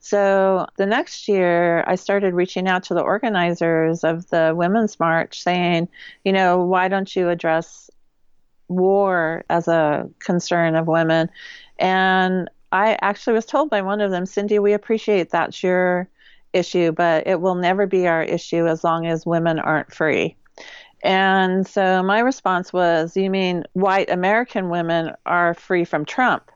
So 0.00 0.66
the 0.76 0.86
next 0.86 1.28
year, 1.28 1.82
I 1.86 1.96
started 1.96 2.32
reaching 2.34 2.68
out 2.68 2.84
to 2.84 2.94
the 2.94 3.02
organizers 3.02 4.04
of 4.04 4.28
the 4.30 4.54
Women's 4.56 4.98
March 5.00 5.42
saying, 5.42 5.88
you 6.24 6.32
know, 6.32 6.64
why 6.64 6.88
don't 6.88 7.14
you 7.14 7.28
address 7.28 7.90
war 8.68 9.44
as 9.50 9.66
a 9.66 10.08
concern 10.20 10.76
of 10.76 10.86
women? 10.86 11.28
And 11.78 12.48
I 12.70 12.96
actually 13.02 13.32
was 13.34 13.46
told 13.46 13.70
by 13.70 13.82
one 13.82 14.00
of 14.00 14.10
them, 14.10 14.24
Cindy, 14.24 14.58
we 14.58 14.72
appreciate 14.72 15.30
that's 15.30 15.62
your 15.62 16.08
issue, 16.52 16.92
but 16.92 17.26
it 17.26 17.40
will 17.40 17.56
never 17.56 17.86
be 17.86 18.06
our 18.06 18.22
issue 18.22 18.66
as 18.66 18.84
long 18.84 19.06
as 19.06 19.26
women 19.26 19.58
aren't 19.58 19.92
free. 19.92 20.36
And 21.02 21.66
so 21.66 22.02
my 22.02 22.20
response 22.20 22.72
was, 22.72 23.16
You 23.16 23.30
mean 23.30 23.64
white 23.74 24.10
American 24.10 24.68
women 24.70 25.12
are 25.26 25.54
free 25.54 25.84
from 25.84 26.04
Trump? 26.04 26.50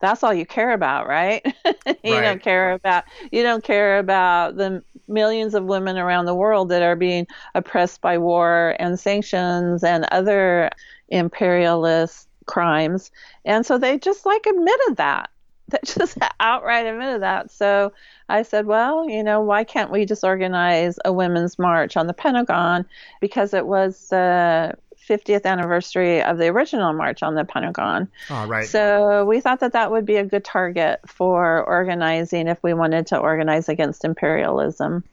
That's 0.00 0.22
all 0.24 0.34
you 0.34 0.46
care 0.46 0.72
about, 0.72 1.08
right? 1.08 1.44
you 2.04 2.20
Right. 2.20 2.22
don't 2.22 2.42
care 2.42 2.72
about 2.72 3.04
you 3.32 3.42
don't 3.42 3.64
care 3.64 3.98
about 3.98 4.56
the 4.56 4.82
millions 5.08 5.54
of 5.54 5.64
women 5.64 5.96
around 5.98 6.26
the 6.26 6.34
world 6.34 6.68
that 6.70 6.82
are 6.82 6.96
being 6.96 7.26
oppressed 7.54 8.00
by 8.00 8.18
war 8.18 8.76
and 8.78 8.98
sanctions 8.98 9.84
and 9.84 10.04
other 10.12 10.70
imperialist 11.08 12.28
crimes. 12.46 13.10
And 13.44 13.64
so 13.64 13.78
they 13.78 13.98
just 13.98 14.26
like 14.26 14.46
admitted 14.46 14.96
that. 14.96 15.30
They 15.72 15.78
just 15.84 16.18
outright 16.38 16.86
admitted 16.86 17.22
that. 17.22 17.50
So 17.50 17.92
I 18.28 18.42
said, 18.42 18.66
well, 18.66 19.08
you 19.08 19.22
know, 19.22 19.40
why 19.40 19.64
can't 19.64 19.90
we 19.90 20.04
just 20.04 20.22
organize 20.22 20.98
a 21.04 21.12
women's 21.12 21.58
march 21.58 21.96
on 21.96 22.06
the 22.06 22.12
Pentagon? 22.12 22.84
Because 23.20 23.54
it 23.54 23.66
was 23.66 24.08
the 24.08 24.74
50th 25.08 25.44
anniversary 25.44 26.22
of 26.22 26.38
the 26.38 26.46
original 26.48 26.92
march 26.92 27.22
on 27.22 27.34
the 27.34 27.44
Pentagon. 27.44 28.08
Oh, 28.30 28.46
right. 28.46 28.66
So 28.66 29.24
we 29.24 29.40
thought 29.40 29.60
that 29.60 29.72
that 29.72 29.90
would 29.90 30.06
be 30.06 30.16
a 30.16 30.24
good 30.24 30.44
target 30.44 31.00
for 31.06 31.64
organizing 31.64 32.48
if 32.48 32.62
we 32.62 32.74
wanted 32.74 33.06
to 33.08 33.18
organize 33.18 33.68
against 33.68 34.04
imperialism. 34.04 35.04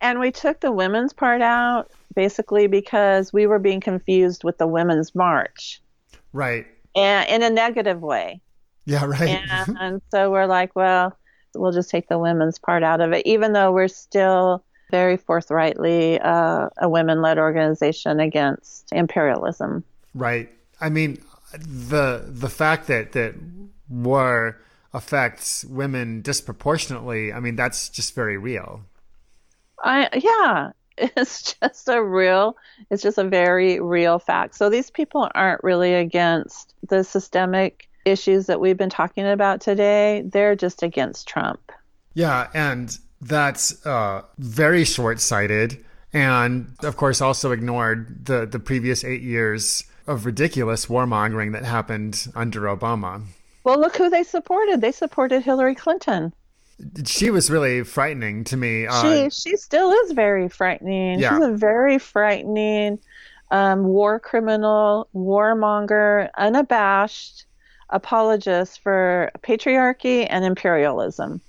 And 0.00 0.20
we 0.20 0.30
took 0.30 0.60
the 0.60 0.72
women's 0.72 1.12
part 1.12 1.40
out 1.40 1.90
basically 2.14 2.66
because 2.66 3.32
we 3.32 3.46
were 3.46 3.58
being 3.58 3.80
confused 3.80 4.44
with 4.44 4.58
the 4.58 4.66
women's 4.66 5.14
march 5.14 5.82
right. 6.32 6.66
and 6.94 7.28
in 7.28 7.42
a 7.42 7.54
negative 7.54 8.00
way. 8.00 8.40
Yeah, 8.86 9.04
right. 9.04 9.46
And, 9.50 9.76
and 9.80 10.02
so 10.10 10.30
we're 10.30 10.46
like, 10.46 10.74
well, 10.74 11.16
we'll 11.54 11.72
just 11.72 11.90
take 11.90 12.08
the 12.08 12.18
women's 12.18 12.58
part 12.58 12.82
out 12.82 13.00
of 13.00 13.12
it, 13.12 13.26
even 13.26 13.52
though 13.52 13.72
we're 13.72 13.88
still 13.88 14.64
very 14.90 15.16
forthrightly 15.16 16.20
uh, 16.20 16.68
a 16.78 16.88
women 16.88 17.20
led 17.20 17.38
organization 17.38 18.20
against 18.20 18.92
imperialism. 18.92 19.84
Right. 20.14 20.48
I 20.80 20.88
mean, 20.88 21.22
the 21.52 22.24
the 22.26 22.48
fact 22.48 22.86
that 22.86 23.12
that 23.12 23.34
war 23.88 24.60
affects 24.92 25.64
women 25.64 26.22
disproportionately. 26.22 27.32
I 27.32 27.40
mean, 27.40 27.56
that's 27.56 27.88
just 27.88 28.14
very 28.14 28.38
real. 28.38 28.82
I 29.82 30.08
yeah, 30.14 30.70
it's 31.16 31.54
just 31.54 31.88
a 31.88 32.02
real 32.02 32.56
it's 32.90 33.02
just 33.02 33.18
a 33.18 33.24
very 33.24 33.80
real 33.80 34.18
fact. 34.18 34.54
So 34.54 34.70
these 34.70 34.90
people 34.90 35.28
aren't 35.34 35.62
really 35.64 35.94
against 35.94 36.74
the 36.88 37.04
systemic 37.04 37.88
issues 38.06 38.46
that 38.46 38.60
we've 38.60 38.76
been 38.76 38.90
talking 38.90 39.26
about 39.26 39.60
today. 39.60 40.22
They're 40.24 40.56
just 40.56 40.82
against 40.82 41.28
Trump. 41.28 41.72
Yeah, 42.14 42.48
and 42.54 42.96
that's 43.20 43.84
uh, 43.84 44.22
very 44.38 44.84
short-sighted, 44.84 45.84
and 46.12 46.74
of 46.82 46.96
course 46.96 47.20
also 47.20 47.52
ignored 47.52 48.24
the 48.24 48.46
the 48.46 48.58
previous 48.58 49.04
eight 49.04 49.22
years 49.22 49.84
of 50.06 50.24
ridiculous 50.24 50.86
warmongering 50.86 51.52
that 51.52 51.64
happened 51.64 52.28
under 52.34 52.62
Obama. 52.62 53.22
Well, 53.64 53.80
look 53.80 53.96
who 53.96 54.08
they 54.08 54.22
supported. 54.22 54.80
They 54.80 54.92
supported 54.92 55.42
Hillary 55.42 55.74
Clinton. 55.74 56.32
She 57.04 57.30
was 57.30 57.50
really 57.50 57.82
frightening 57.82 58.44
to 58.44 58.56
me. 58.56 58.86
Uh, 58.86 59.02
she 59.02 59.30
she 59.30 59.56
still 59.56 59.90
is 59.90 60.12
very 60.12 60.48
frightening. 60.48 61.18
Yeah. 61.18 61.34
She's 61.34 61.46
a 61.46 61.52
very 61.52 61.98
frightening 61.98 62.98
um, 63.50 63.84
war 63.84 64.20
criminal, 64.20 65.08
warmonger, 65.14 66.28
unabashed 66.36 67.45
apologist 67.90 68.82
for 68.82 69.30
patriarchy 69.42 70.26
and 70.28 70.44
imperialism. 70.44 71.40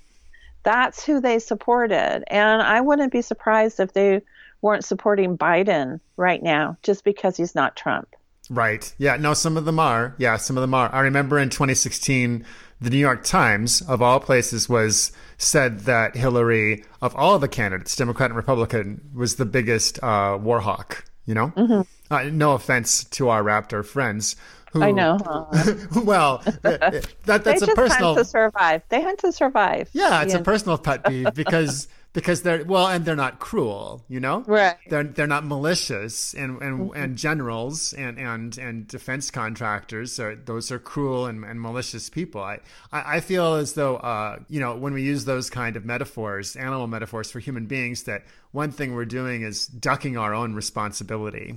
That's 0.62 1.04
who 1.04 1.20
they 1.20 1.38
supported, 1.38 2.24
and 2.26 2.62
I 2.62 2.80
wouldn't 2.80 3.12
be 3.12 3.22
surprised 3.22 3.80
if 3.80 3.92
they 3.92 4.22
weren't 4.60 4.84
supporting 4.84 5.38
Biden 5.38 6.00
right 6.16 6.42
now 6.42 6.76
just 6.82 7.04
because 7.04 7.36
he's 7.36 7.54
not 7.54 7.76
Trump. 7.76 8.08
Right. 8.50 8.92
Yeah. 8.98 9.16
No, 9.16 9.34
some 9.34 9.56
of 9.56 9.64
them 9.64 9.78
are. 9.78 10.14
Yeah, 10.18 10.36
some 10.36 10.56
of 10.56 10.62
them 10.62 10.74
are. 10.74 10.92
I 10.92 11.00
remember 11.00 11.38
in 11.38 11.50
2016, 11.50 12.44
the 12.80 12.90
New 12.90 12.96
York 12.96 13.24
Times, 13.24 13.82
of 13.82 14.00
all 14.00 14.20
places, 14.20 14.68
was 14.68 15.12
said 15.36 15.80
that 15.80 16.16
Hillary, 16.16 16.84
of 17.02 17.14
all 17.14 17.38
the 17.38 17.48
candidates, 17.48 17.94
Democrat 17.94 18.30
and 18.30 18.36
Republican, 18.36 19.10
was 19.14 19.36
the 19.36 19.44
biggest 19.44 20.02
uh, 20.02 20.38
war 20.40 20.60
hawk. 20.60 21.04
You 21.26 21.34
know. 21.34 21.48
Mm-hmm. 21.48 21.80
Uh, 22.10 22.22
no 22.32 22.52
offense 22.52 23.04
to 23.04 23.28
our 23.28 23.42
Raptor 23.42 23.84
friends. 23.84 24.34
Who, 24.72 24.82
I 24.82 24.90
know. 24.90 25.18
huh? 25.24 25.74
well, 26.04 26.38
that, 26.62 26.80
that 27.24 27.44
they 27.44 27.52
that's 27.52 27.62
a 27.62 27.66
just 27.66 27.76
personal. 27.76 28.14
hunt 28.14 28.18
to 28.18 28.24
survive. 28.24 28.82
They 28.88 29.02
hunt 29.02 29.18
to 29.20 29.32
survive. 29.32 29.88
Yeah, 29.92 30.22
it's 30.22 30.34
a 30.34 30.40
personal 30.40 30.78
pet 30.78 31.04
peeve 31.04 31.32
because 31.34 31.88
because 32.14 32.42
they're 32.42 32.64
well, 32.64 32.86
and 32.88 33.04
they're 33.04 33.14
not 33.16 33.38
cruel. 33.38 34.04
You 34.08 34.20
know. 34.20 34.40
Right. 34.46 34.76
they're 34.88 35.04
they're 35.04 35.26
not 35.26 35.44
malicious 35.44 36.34
and 36.34 36.60
and, 36.62 36.78
Mm-hmm. 36.90 37.00
and 37.02 37.16
generals 37.16 37.92
and, 37.92 38.18
and 38.18 38.56
and 38.58 38.86
defense 38.88 39.30
contractors 39.30 40.18
are 40.20 40.34
those 40.36 40.70
are 40.72 40.78
cruel 40.78 41.26
and, 41.26 41.44
and 41.44 41.60
malicious 41.60 42.08
people 42.10 42.40
I, 42.42 42.60
I 42.92 43.16
I 43.16 43.20
feel 43.20 43.54
as 43.54 43.72
though 43.74 43.96
uh 43.96 44.38
you 44.48 44.60
know 44.60 44.76
when 44.76 44.92
we 44.94 45.02
use 45.02 45.24
those 45.24 45.50
kind 45.50 45.76
of 45.76 45.84
metaphors 45.84 46.56
animal 46.56 46.86
metaphors 46.86 47.30
for 47.30 47.40
human 47.40 47.66
beings 47.66 48.04
that 48.04 48.24
one 48.52 48.70
thing 48.70 48.94
we're 48.94 49.04
doing 49.04 49.42
is 49.42 49.66
ducking 49.66 50.16
our 50.16 50.32
own 50.34 50.54
responsibility 50.54 51.56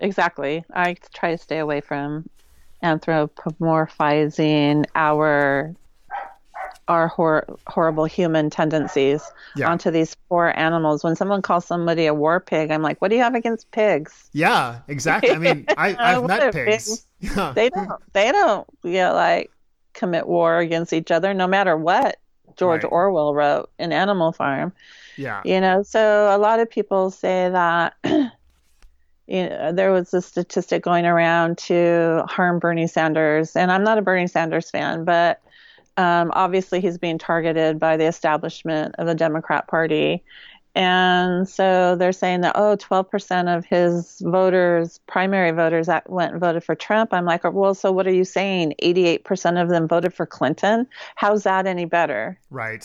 Exactly. 0.00 0.64
I 0.74 0.96
try 1.14 1.30
to 1.30 1.38
stay 1.38 1.58
away 1.58 1.80
from 1.80 2.28
anthropomorphizing 2.84 4.84
our 4.94 5.74
our 6.86 7.08
hor- 7.08 7.46
horrible 7.66 8.04
human 8.04 8.50
tendencies 8.50 9.22
Yeah. 9.56 9.70
onto 9.70 9.90
these 9.90 10.14
poor 10.28 10.52
animals. 10.54 11.02
When 11.02 11.16
someone 11.16 11.40
calls 11.40 11.64
somebody 11.64 12.04
a 12.04 12.12
war 12.12 12.40
pig, 12.40 12.70
I'm 12.70 12.82
like, 12.82 13.00
"What 13.00 13.08
do 13.08 13.16
you 13.16 13.22
have 13.22 13.34
against 13.34 13.70
pigs? 13.70 14.28
yeah 14.32 14.80
exactly 14.88 15.30
I 15.30 15.38
mean 15.38 15.64
I 15.78 15.96
I've 16.16 16.26
met 16.26 16.52
pigs 16.52 17.06
yeah 17.20 17.52
They 17.54 17.70
don't. 17.70 17.90
They 18.12 18.30
don't. 18.32 18.66
Yeah, 18.82 19.12
like 19.12 19.50
commit 19.94 20.26
war 20.28 20.58
against 20.58 20.92
each 20.92 21.10
other, 21.10 21.32
no 21.32 21.46
matter 21.46 21.74
what 21.76 22.16
George 22.56 22.84
Right. 22.84 22.92
Orwell 22.92 23.34
wrote 23.34 23.70
in 23.78 23.90
Animal 23.92 24.32
Farm. 24.32 24.72
yeah 25.16 25.40
You 25.44 25.60
know, 25.62 25.82
so 25.84 26.36
a 26.36 26.38
lot 26.38 26.60
of 26.60 26.68
people 26.68 27.10
say 27.10 27.48
that 27.48 27.94
you 29.26 29.48
know, 29.48 29.72
there 29.72 29.92
was 29.92 30.12
a 30.12 30.20
statistic 30.20 30.82
going 30.82 31.06
around 31.06 31.58
to 31.58 32.24
harm 32.28 32.58
Bernie 32.58 32.86
Sanders, 32.86 33.56
and 33.56 33.72
I'm 33.72 33.84
not 33.84 33.98
a 33.98 34.02
Bernie 34.02 34.26
Sanders 34.26 34.70
fan, 34.70 35.04
but 35.04 35.40
um, 35.96 36.30
obviously 36.34 36.80
he's 36.80 36.98
being 36.98 37.18
targeted 37.18 37.78
by 37.78 37.96
the 37.96 38.06
establishment 38.06 38.94
of 38.98 39.06
the 39.06 39.14
Democrat 39.14 39.68
Party. 39.68 40.22
And 40.76 41.48
so 41.48 41.94
they're 41.94 42.12
saying 42.12 42.40
that, 42.40 42.56
oh, 42.56 42.76
12% 42.76 43.56
of 43.56 43.64
his 43.64 44.20
voters, 44.24 44.98
primary 45.06 45.52
voters, 45.52 45.86
that 45.86 46.10
went 46.10 46.32
and 46.32 46.40
voted 46.40 46.64
for 46.64 46.74
Trump. 46.74 47.12
I'm 47.12 47.24
like, 47.24 47.44
well, 47.44 47.74
so 47.74 47.92
what 47.92 48.08
are 48.08 48.12
you 48.12 48.24
saying? 48.24 48.74
88% 48.82 49.62
of 49.62 49.68
them 49.68 49.86
voted 49.86 50.12
for 50.12 50.26
Clinton? 50.26 50.88
How's 51.14 51.44
that 51.44 51.66
any 51.66 51.84
better? 51.84 52.40
Right, 52.50 52.84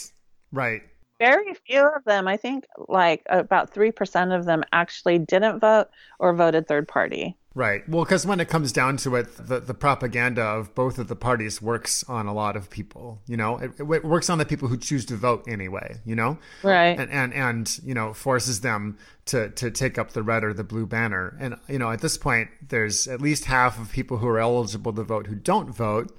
right. 0.52 0.84
Very 1.20 1.54
few 1.54 1.86
of 1.86 2.04
them, 2.06 2.28
I 2.28 2.38
think 2.38 2.66
like 2.88 3.24
about 3.28 3.74
3% 3.74 4.38
of 4.38 4.46
them 4.46 4.64
actually 4.72 5.20
didn't 5.20 5.60
vote 5.60 5.88
or 6.18 6.34
voted 6.34 6.68
third 6.68 6.88
party. 6.88 7.36
Right. 7.56 7.88
Well, 7.90 8.06
because 8.06 8.26
when 8.26 8.40
it 8.40 8.48
comes 8.48 8.72
down 8.72 8.98
to 8.98 9.16
it, 9.16 9.36
the, 9.36 9.60
the 9.60 9.74
propaganda 9.74 10.44
of 10.44 10.74
both 10.76 11.00
of 11.00 11.08
the 11.08 11.16
parties 11.16 11.62
works 11.62 12.06
on 12.08 12.28
a 12.28 12.34
lot 12.34 12.56
of 12.56 12.70
people. 12.70 13.22
You 13.28 13.38
know, 13.38 13.58
it, 13.58 13.72
it 13.80 14.06
works 14.06 14.30
on 14.30 14.38
the 14.38 14.46
people 14.46 14.68
who 14.68 14.78
choose 14.78 15.04
to 15.08 15.18
vote 15.18 15.46
anyway. 15.48 15.98
You 16.06 16.16
know, 16.16 16.38
right? 16.64 16.98
And 16.98 17.12
and 17.12 17.34
and 17.34 17.80
you 17.84 17.96
know 17.96 18.14
forces 18.14 18.62
them 18.62 18.98
to 19.26 19.50
to 19.50 19.72
take 19.72 19.98
up 19.98 20.12
the 20.12 20.22
red 20.22 20.44
or 20.44 20.54
the 20.54 20.64
blue 20.64 20.86
banner. 20.86 21.36
And 21.40 21.56
you 21.68 21.80
know, 21.80 21.92
at 21.92 22.02
this 22.02 22.18
point, 22.18 22.50
there's 22.66 23.08
at 23.08 23.20
least 23.20 23.46
half 23.46 23.78
of 23.78 23.92
people 23.92 24.18
who 24.18 24.28
are 24.28 24.40
eligible 24.40 24.94
to 24.94 25.04
vote 25.04 25.28
who 25.28 25.36
don't 25.36 25.76
vote. 25.76 26.16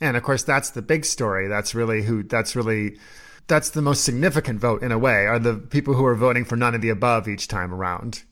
And 0.00 0.16
of 0.16 0.24
course, 0.24 0.42
that's 0.42 0.70
the 0.70 0.82
big 0.82 1.04
story. 1.04 1.46
That's 1.46 1.76
really 1.76 2.02
who. 2.02 2.24
That's 2.24 2.56
really 2.56 2.98
that's 3.46 3.70
the 3.70 3.82
most 3.82 4.04
significant 4.04 4.60
vote 4.60 4.82
in 4.82 4.92
a 4.92 4.98
way. 4.98 5.26
Are 5.26 5.38
the 5.38 5.54
people 5.54 5.94
who 5.94 6.04
are 6.04 6.14
voting 6.14 6.44
for 6.44 6.56
none 6.56 6.74
of 6.74 6.80
the 6.80 6.88
above 6.88 7.28
each 7.28 7.48
time 7.48 7.72
around. 7.72 8.24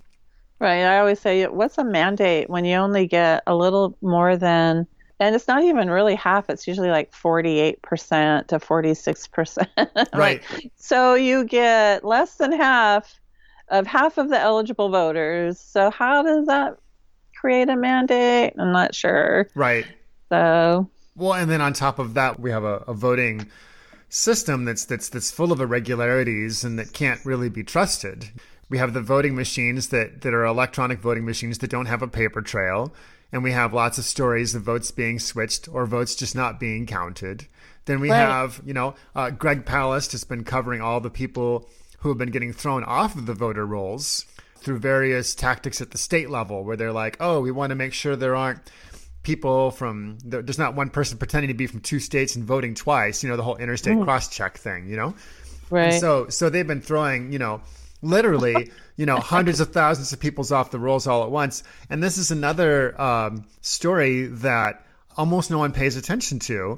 Right. 0.58 0.84
I 0.84 1.00
always 1.00 1.18
say, 1.18 1.44
what's 1.48 1.76
a 1.76 1.84
mandate 1.84 2.48
when 2.48 2.64
you 2.64 2.76
only 2.76 3.06
get 3.08 3.42
a 3.48 3.54
little 3.54 3.98
more 4.00 4.36
than, 4.36 4.86
and 5.18 5.34
it's 5.34 5.48
not 5.48 5.64
even 5.64 5.90
really 5.90 6.14
half, 6.14 6.48
it's 6.48 6.68
usually 6.68 6.90
like 6.90 7.10
48% 7.10 8.46
to 8.46 8.58
46%. 8.60 10.08
Right. 10.16 10.42
so 10.76 11.14
you 11.14 11.44
get 11.44 12.04
less 12.04 12.36
than 12.36 12.52
half 12.52 13.18
of 13.70 13.88
half 13.88 14.18
of 14.18 14.28
the 14.28 14.38
eligible 14.38 14.88
voters. 14.88 15.58
So 15.58 15.90
how 15.90 16.22
does 16.22 16.46
that 16.46 16.76
create 17.34 17.68
a 17.68 17.76
mandate? 17.76 18.54
I'm 18.56 18.70
not 18.70 18.94
sure. 18.94 19.48
Right. 19.56 19.84
So. 20.28 20.88
Well, 21.16 21.34
and 21.34 21.50
then 21.50 21.60
on 21.60 21.72
top 21.72 21.98
of 21.98 22.14
that, 22.14 22.38
we 22.38 22.50
have 22.50 22.62
a, 22.62 22.84
a 22.86 22.94
voting 22.94 23.50
system 24.12 24.66
that's 24.66 24.84
that's 24.84 25.08
that's 25.08 25.30
full 25.30 25.52
of 25.52 25.60
irregularities 25.60 26.64
and 26.64 26.78
that 26.78 26.92
can't 26.92 27.24
really 27.24 27.48
be 27.48 27.64
trusted. 27.64 28.28
We 28.68 28.78
have 28.78 28.92
the 28.92 29.00
voting 29.00 29.34
machines 29.34 29.88
that, 29.88 30.20
that 30.20 30.32
are 30.32 30.44
electronic 30.44 31.00
voting 31.00 31.24
machines 31.24 31.58
that 31.58 31.70
don't 31.70 31.86
have 31.86 32.02
a 32.02 32.08
paper 32.08 32.40
trail. 32.40 32.92
And 33.30 33.42
we 33.42 33.52
have 33.52 33.72
lots 33.74 33.98
of 33.98 34.04
stories 34.04 34.54
of 34.54 34.62
votes 34.62 34.90
being 34.90 35.18
switched 35.18 35.68
or 35.68 35.86
votes 35.86 36.14
just 36.14 36.34
not 36.34 36.60
being 36.60 36.86
counted. 36.86 37.46
Then 37.86 38.00
we 38.00 38.10
right. 38.10 38.18
have, 38.18 38.60
you 38.64 38.72
know, 38.72 38.94
uh, 39.14 39.30
Greg 39.30 39.64
Palast 39.64 40.12
has 40.12 40.24
been 40.24 40.44
covering 40.44 40.80
all 40.80 41.00
the 41.00 41.10
people 41.10 41.68
who 41.98 42.08
have 42.10 42.18
been 42.18 42.30
getting 42.30 42.52
thrown 42.52 42.84
off 42.84 43.14
of 43.14 43.26
the 43.26 43.34
voter 43.34 43.66
rolls 43.66 44.26
through 44.56 44.78
various 44.78 45.34
tactics 45.34 45.80
at 45.80 45.90
the 45.90 45.98
state 45.98 46.30
level 46.30 46.64
where 46.64 46.76
they're 46.76 46.92
like, 46.92 47.16
oh, 47.20 47.40
we 47.40 47.50
want 47.50 47.70
to 47.70 47.76
make 47.76 47.92
sure 47.92 48.16
there 48.16 48.36
aren't 48.36 48.70
people 49.22 49.70
from 49.70 50.18
there's 50.24 50.58
not 50.58 50.74
one 50.74 50.90
person 50.90 51.18
pretending 51.18 51.48
to 51.48 51.54
be 51.54 51.66
from 51.66 51.80
two 51.80 52.00
states 52.00 52.34
and 52.34 52.44
voting 52.44 52.74
twice 52.74 53.22
you 53.22 53.28
know 53.28 53.36
the 53.36 53.42
whole 53.42 53.56
interstate 53.56 53.96
mm. 53.96 54.04
cross 54.04 54.28
check 54.28 54.58
thing 54.58 54.88
you 54.88 54.96
know 54.96 55.14
right 55.70 55.92
and 55.92 56.00
so 56.00 56.28
so 56.28 56.50
they've 56.50 56.66
been 56.66 56.82
throwing 56.82 57.32
you 57.32 57.38
know 57.38 57.60
literally, 58.02 58.70
you 58.96 59.06
know, 59.06 59.16
hundreds 59.20 59.60
of 59.60 59.72
thousands 59.72 60.12
of 60.12 60.20
people's 60.20 60.52
off 60.52 60.70
the 60.70 60.78
rolls 60.78 61.06
all 61.06 61.22
at 61.22 61.30
once. 61.30 61.62
And 61.88 62.02
this 62.02 62.18
is 62.18 62.30
another 62.30 63.00
um, 63.00 63.46
story 63.60 64.26
that 64.26 64.84
almost 65.16 65.50
no 65.50 65.58
one 65.58 65.72
pays 65.72 65.96
attention 65.96 66.38
to 66.40 66.76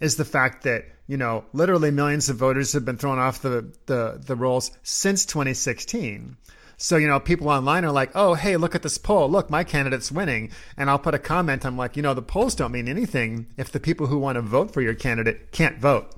is 0.00 0.16
the 0.16 0.24
fact 0.24 0.64
that 0.64 0.86
you 1.06 1.16
know 1.16 1.44
literally 1.52 1.90
millions 1.90 2.28
of 2.28 2.36
voters 2.36 2.72
have 2.72 2.84
been 2.84 2.96
thrown 2.96 3.18
off 3.18 3.42
the 3.42 3.72
the, 3.86 4.20
the 4.24 4.36
rolls 4.36 4.70
since 4.82 5.26
2016 5.26 6.36
so 6.82 6.96
you 6.96 7.06
know 7.06 7.20
people 7.20 7.48
online 7.48 7.84
are 7.84 7.92
like 7.92 8.10
oh 8.14 8.34
hey 8.34 8.56
look 8.56 8.74
at 8.74 8.82
this 8.82 8.98
poll 8.98 9.30
look 9.30 9.48
my 9.48 9.62
candidate's 9.62 10.10
winning 10.10 10.50
and 10.76 10.90
i'll 10.90 10.98
put 10.98 11.14
a 11.14 11.18
comment 11.18 11.64
i'm 11.64 11.76
like 11.76 11.96
you 11.96 12.02
know 12.02 12.12
the 12.12 12.22
polls 12.22 12.54
don't 12.54 12.72
mean 12.72 12.88
anything 12.88 13.46
if 13.56 13.70
the 13.70 13.80
people 13.80 14.08
who 14.08 14.18
want 14.18 14.36
to 14.36 14.42
vote 14.42 14.72
for 14.72 14.82
your 14.82 14.94
candidate 14.94 15.52
can't 15.52 15.78
vote 15.78 16.12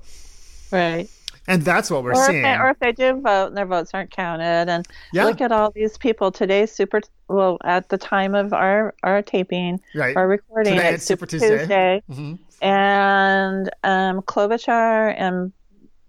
right 0.71 1.07
and 1.47 1.61
that's 1.61 1.91
what 1.91 2.03
we're 2.03 2.13
or 2.13 2.25
seeing. 2.25 2.39
If 2.39 2.43
they, 2.43 2.55
or 2.55 2.69
if 2.69 2.79
they 2.79 2.91
do 2.91 3.21
vote 3.21 3.47
and 3.49 3.57
their 3.57 3.67
votes 3.67 3.91
aren't 3.93 4.09
counted, 4.09 4.67
and 4.67 4.83
yeah. 5.13 5.25
look 5.25 5.41
at 5.41 5.51
all 5.51 5.69
these 5.69 5.95
people 5.95 6.31
today. 6.31 6.65
Super 6.65 7.01
well 7.27 7.59
at 7.63 7.89
the 7.89 7.99
time 7.99 8.33
of 8.33 8.51
our 8.51 8.95
our 9.03 9.21
taping, 9.21 9.79
right. 9.93 10.17
our 10.17 10.27
recording, 10.27 10.73
today 10.73 10.95
it's 10.95 11.05
Super 11.05 11.27
Tuesday, 11.27 11.59
Tuesday. 11.59 12.03
Mm-hmm. 12.09 12.33
and 12.65 13.69
um, 13.83 14.23
Klobuchar 14.23 15.13
and 15.15 15.53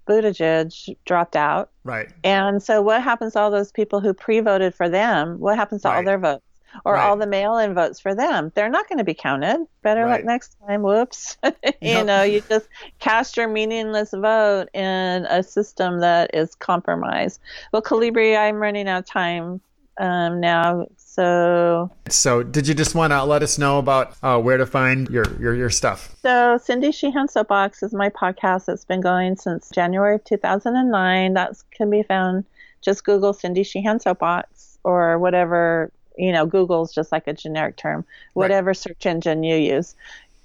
Buttigieg 0.07 0.97
dropped 1.05 1.37
out. 1.37 1.71
Right. 1.85 2.09
And 2.25 2.63
so, 2.63 2.83
what 2.83 3.03
happens 3.03 3.35
to 3.35 3.41
all 3.41 3.51
those 3.51 3.73
people 3.73 4.01
who 4.01 4.15
pre-voted 4.15 4.75
for 4.75 4.89
them? 4.89 5.39
What 5.39 5.57
happens 5.57 5.83
to 5.83 5.89
right. 5.89 5.97
all 5.97 6.05
their 6.05 6.19
votes? 6.19 6.43
or 6.85 6.95
right. 6.95 7.07
all 7.07 7.17
the 7.17 7.27
mail-in 7.27 7.75
votes 7.75 8.01
for 8.01 8.15
them. 8.15 8.53
They're 8.55 8.69
not 8.69 8.89
going 8.89 8.99
to 8.99 9.05
be 9.05 9.15
counted. 9.15 9.67
Better 9.83 10.05
right. 10.05 10.21
luck 10.21 10.25
next 10.25 10.57
time. 10.67 10.83
Whoops. 10.83 11.39
you 11.81 12.05
know, 12.05 12.23
you 12.23 12.43
just 12.49 12.69
cast 12.99 13.37
your 13.37 13.49
meaningless 13.49 14.11
vote 14.13 14.67
in 14.75 15.27
a 15.27 15.43
system 15.43 16.01
that 16.01 16.35
is 16.35 16.55
compromised. 16.55 17.41
Well, 17.73 17.83
Kollibri, 17.83 18.37
I'm 18.37 18.57
running 18.57 18.89
out 18.89 19.01
of 19.01 19.07
time 19.07 19.61
um, 19.99 20.41
now. 20.41 20.87
So, 20.97 21.91
so 22.09 22.43
did 22.43 22.69
you 22.69 22.75
just 22.75 22.95
want 22.95 23.13
to 23.13 23.25
let 23.25 23.43
us 23.43 23.59
know 23.59 23.79
about 23.79 24.17
uh, 24.23 24.39
where 24.39 24.59
to 24.59 24.67
find 24.67 25.09
your, 25.09 25.25
your 25.41 25.55
your 25.55 25.71
stuff? 25.71 26.15
So, 26.23 26.59
Cindy 26.63 26.93
Sheehan 26.93 27.29
Soapbox 27.29 27.83
is 27.83 27.95
my 27.95 28.11
podcast 28.11 28.67
that's 28.67 28.85
been 28.85 29.01
going 29.01 29.37
since 29.37 29.71
January 29.71 30.17
of 30.17 30.25
2009. 30.25 31.35
That 31.35 31.53
can 31.71 31.91
be 31.91 32.03
found. 32.03 32.45
Just 32.83 33.05
Google 33.05 33.33
Cindy 33.33 33.63
Sheehan 33.63 33.99
Soapbox 33.99 34.79
or 34.85 35.19
whatever 35.19 35.91
you 36.17 36.33
know, 36.33 36.47
Google's 36.47 36.95
just 36.95 37.13
like 37.13 37.27
a 37.27 37.33
generic 37.33 37.77
term, 37.77 38.05
whatever 38.33 38.69
right. 38.69 38.77
search 38.77 39.07
engine 39.07 39.43
you 39.43 39.57
use. 39.57 39.95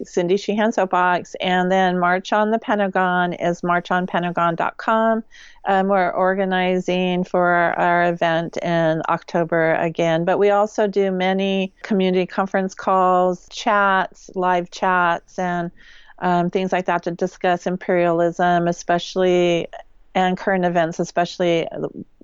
Cindy 0.03 0.37
Sheehan 0.37 0.71
Soapbox, 0.71 1.35
and 1.41 1.71
then 1.71 1.99
March 1.99 2.33
on 2.33 2.51
the 2.51 2.59
Pentagon 2.59 3.33
is 3.33 3.61
marchonpentagon.com. 3.61 5.23
Um, 5.65 5.87
we're 5.87 6.09
organizing 6.09 7.23
for 7.23 7.47
our 7.47 8.09
event 8.09 8.57
in 8.57 9.01
October 9.09 9.73
again, 9.75 10.25
but 10.25 10.39
we 10.39 10.49
also 10.49 10.87
do 10.87 11.11
many 11.11 11.73
community 11.83 12.25
conference 12.25 12.73
calls, 12.73 13.47
chats, 13.49 14.29
live 14.35 14.71
chats, 14.71 15.37
and 15.37 15.71
um, 16.19 16.49
things 16.49 16.71
like 16.71 16.85
that 16.85 17.03
to 17.03 17.11
discuss 17.11 17.67
imperialism, 17.67 18.67
especially 18.67 19.67
and 20.13 20.37
current 20.37 20.65
events, 20.65 20.99
especially 20.99 21.67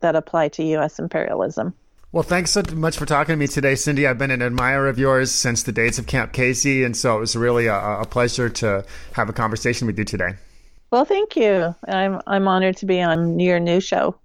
that 0.01 0.15
apply 0.15 0.49
to 0.49 0.63
U.S. 0.63 0.99
imperialism. 0.99 1.73
Well, 2.13 2.23
thanks 2.23 2.51
so 2.51 2.63
much 2.73 2.97
for 2.97 3.05
talking 3.05 3.33
to 3.33 3.37
me 3.37 3.47
today, 3.47 3.75
Cindy. 3.75 4.07
I've 4.07 4.17
been 4.17 4.31
an 4.31 4.41
admirer 4.41 4.87
of 4.87 4.97
yours 4.97 5.29
since 5.29 5.63
the 5.63 5.73
days 5.73 5.99
of 5.99 6.07
Camp 6.07 6.31
Casey, 6.31 6.85
and 6.85 6.95
so 6.95 7.17
it 7.17 7.19
was 7.19 7.35
really 7.35 7.67
a, 7.67 7.75
a 7.75 8.05
pleasure 8.05 8.49
to 8.49 8.85
have 9.11 9.27
a 9.27 9.33
conversation 9.33 9.87
with 9.87 9.99
you 9.99 10.05
today. 10.05 10.35
Well, 10.89 11.03
thank 11.03 11.35
you. 11.35 11.75
I'm 11.89 12.21
I'm 12.25 12.47
honored 12.47 12.77
to 12.77 12.85
be 12.85 13.01
on 13.01 13.37
your 13.39 13.59
new 13.59 13.81
show. 13.81 14.15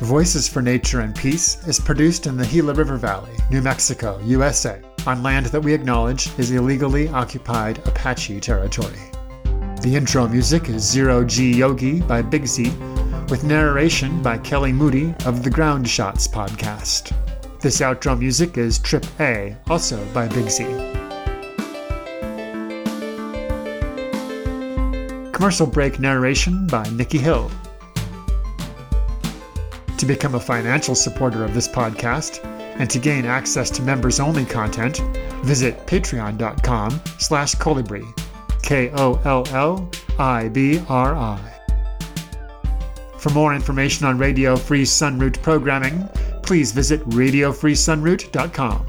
Voices 0.00 0.48
for 0.48 0.60
Nature 0.60 1.00
and 1.00 1.14
Peace 1.14 1.64
is 1.68 1.78
produced 1.78 2.26
in 2.26 2.36
the 2.36 2.46
Gila 2.46 2.74
River 2.74 2.96
Valley, 2.96 3.32
New 3.52 3.62
Mexico, 3.62 4.20
USA, 4.24 4.82
on 5.06 5.22
land 5.22 5.46
that 5.46 5.60
we 5.60 5.72
acknowledge 5.72 6.36
is 6.36 6.50
illegally 6.50 7.08
occupied 7.08 7.78
Apache 7.86 8.40
territory. 8.40 8.98
The 9.82 9.94
intro 9.94 10.26
music 10.26 10.68
is 10.68 10.82
Zero 10.82 11.24
G 11.24 11.54
Yogi 11.54 12.00
by 12.00 12.22
Big 12.22 12.46
Z 12.48 12.72
with 13.30 13.44
narration 13.44 14.22
by 14.22 14.38
Kelly 14.38 14.72
Moody 14.72 15.14
of 15.24 15.42
the 15.42 15.50
Ground 15.50 15.88
Shots 15.88 16.28
podcast. 16.28 17.12
This 17.60 17.80
outro 17.80 18.16
music 18.18 18.56
is 18.56 18.78
Trip 18.78 19.04
A, 19.18 19.56
also 19.68 20.04
by 20.12 20.28
Big 20.28 20.48
Z. 20.48 20.64
Commercial 25.32 25.66
break 25.66 25.98
narration 25.98 26.68
by 26.68 26.84
Nikki 26.90 27.18
Hill. 27.18 27.50
To 29.98 30.06
become 30.06 30.36
a 30.36 30.40
financial 30.40 30.94
supporter 30.94 31.42
of 31.44 31.52
this 31.54 31.66
podcast 31.66 32.44
and 32.78 32.88
to 32.90 32.98
gain 32.98 33.24
access 33.24 33.70
to 33.70 33.82
members-only 33.82 34.44
content, 34.44 34.98
visit 35.44 35.86
patreon.com 35.86 37.00
slash 37.18 37.56
kollibri, 37.56 38.06
K-O-L-L-I-B-R-I. 38.62 39.16
For 43.18 43.30
more 43.30 43.54
information 43.54 44.06
on 44.06 44.18
Radio 44.18 44.56
Free 44.56 44.84
Sunroot 44.84 45.40
programming, 45.42 46.08
please 46.42 46.72
visit 46.72 47.00
radiofreesunroot.com. 47.08 48.86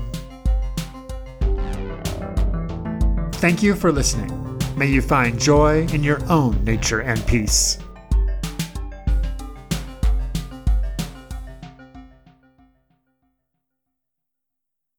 Thank 3.33 3.61
you 3.63 3.75
for 3.75 3.91
listening. 3.91 4.59
May 4.75 4.87
you 4.87 5.01
find 5.01 5.39
joy 5.39 5.87
in 5.93 6.03
your 6.03 6.23
own 6.29 6.63
nature 6.63 7.01
and 7.01 7.25
peace. 7.25 7.79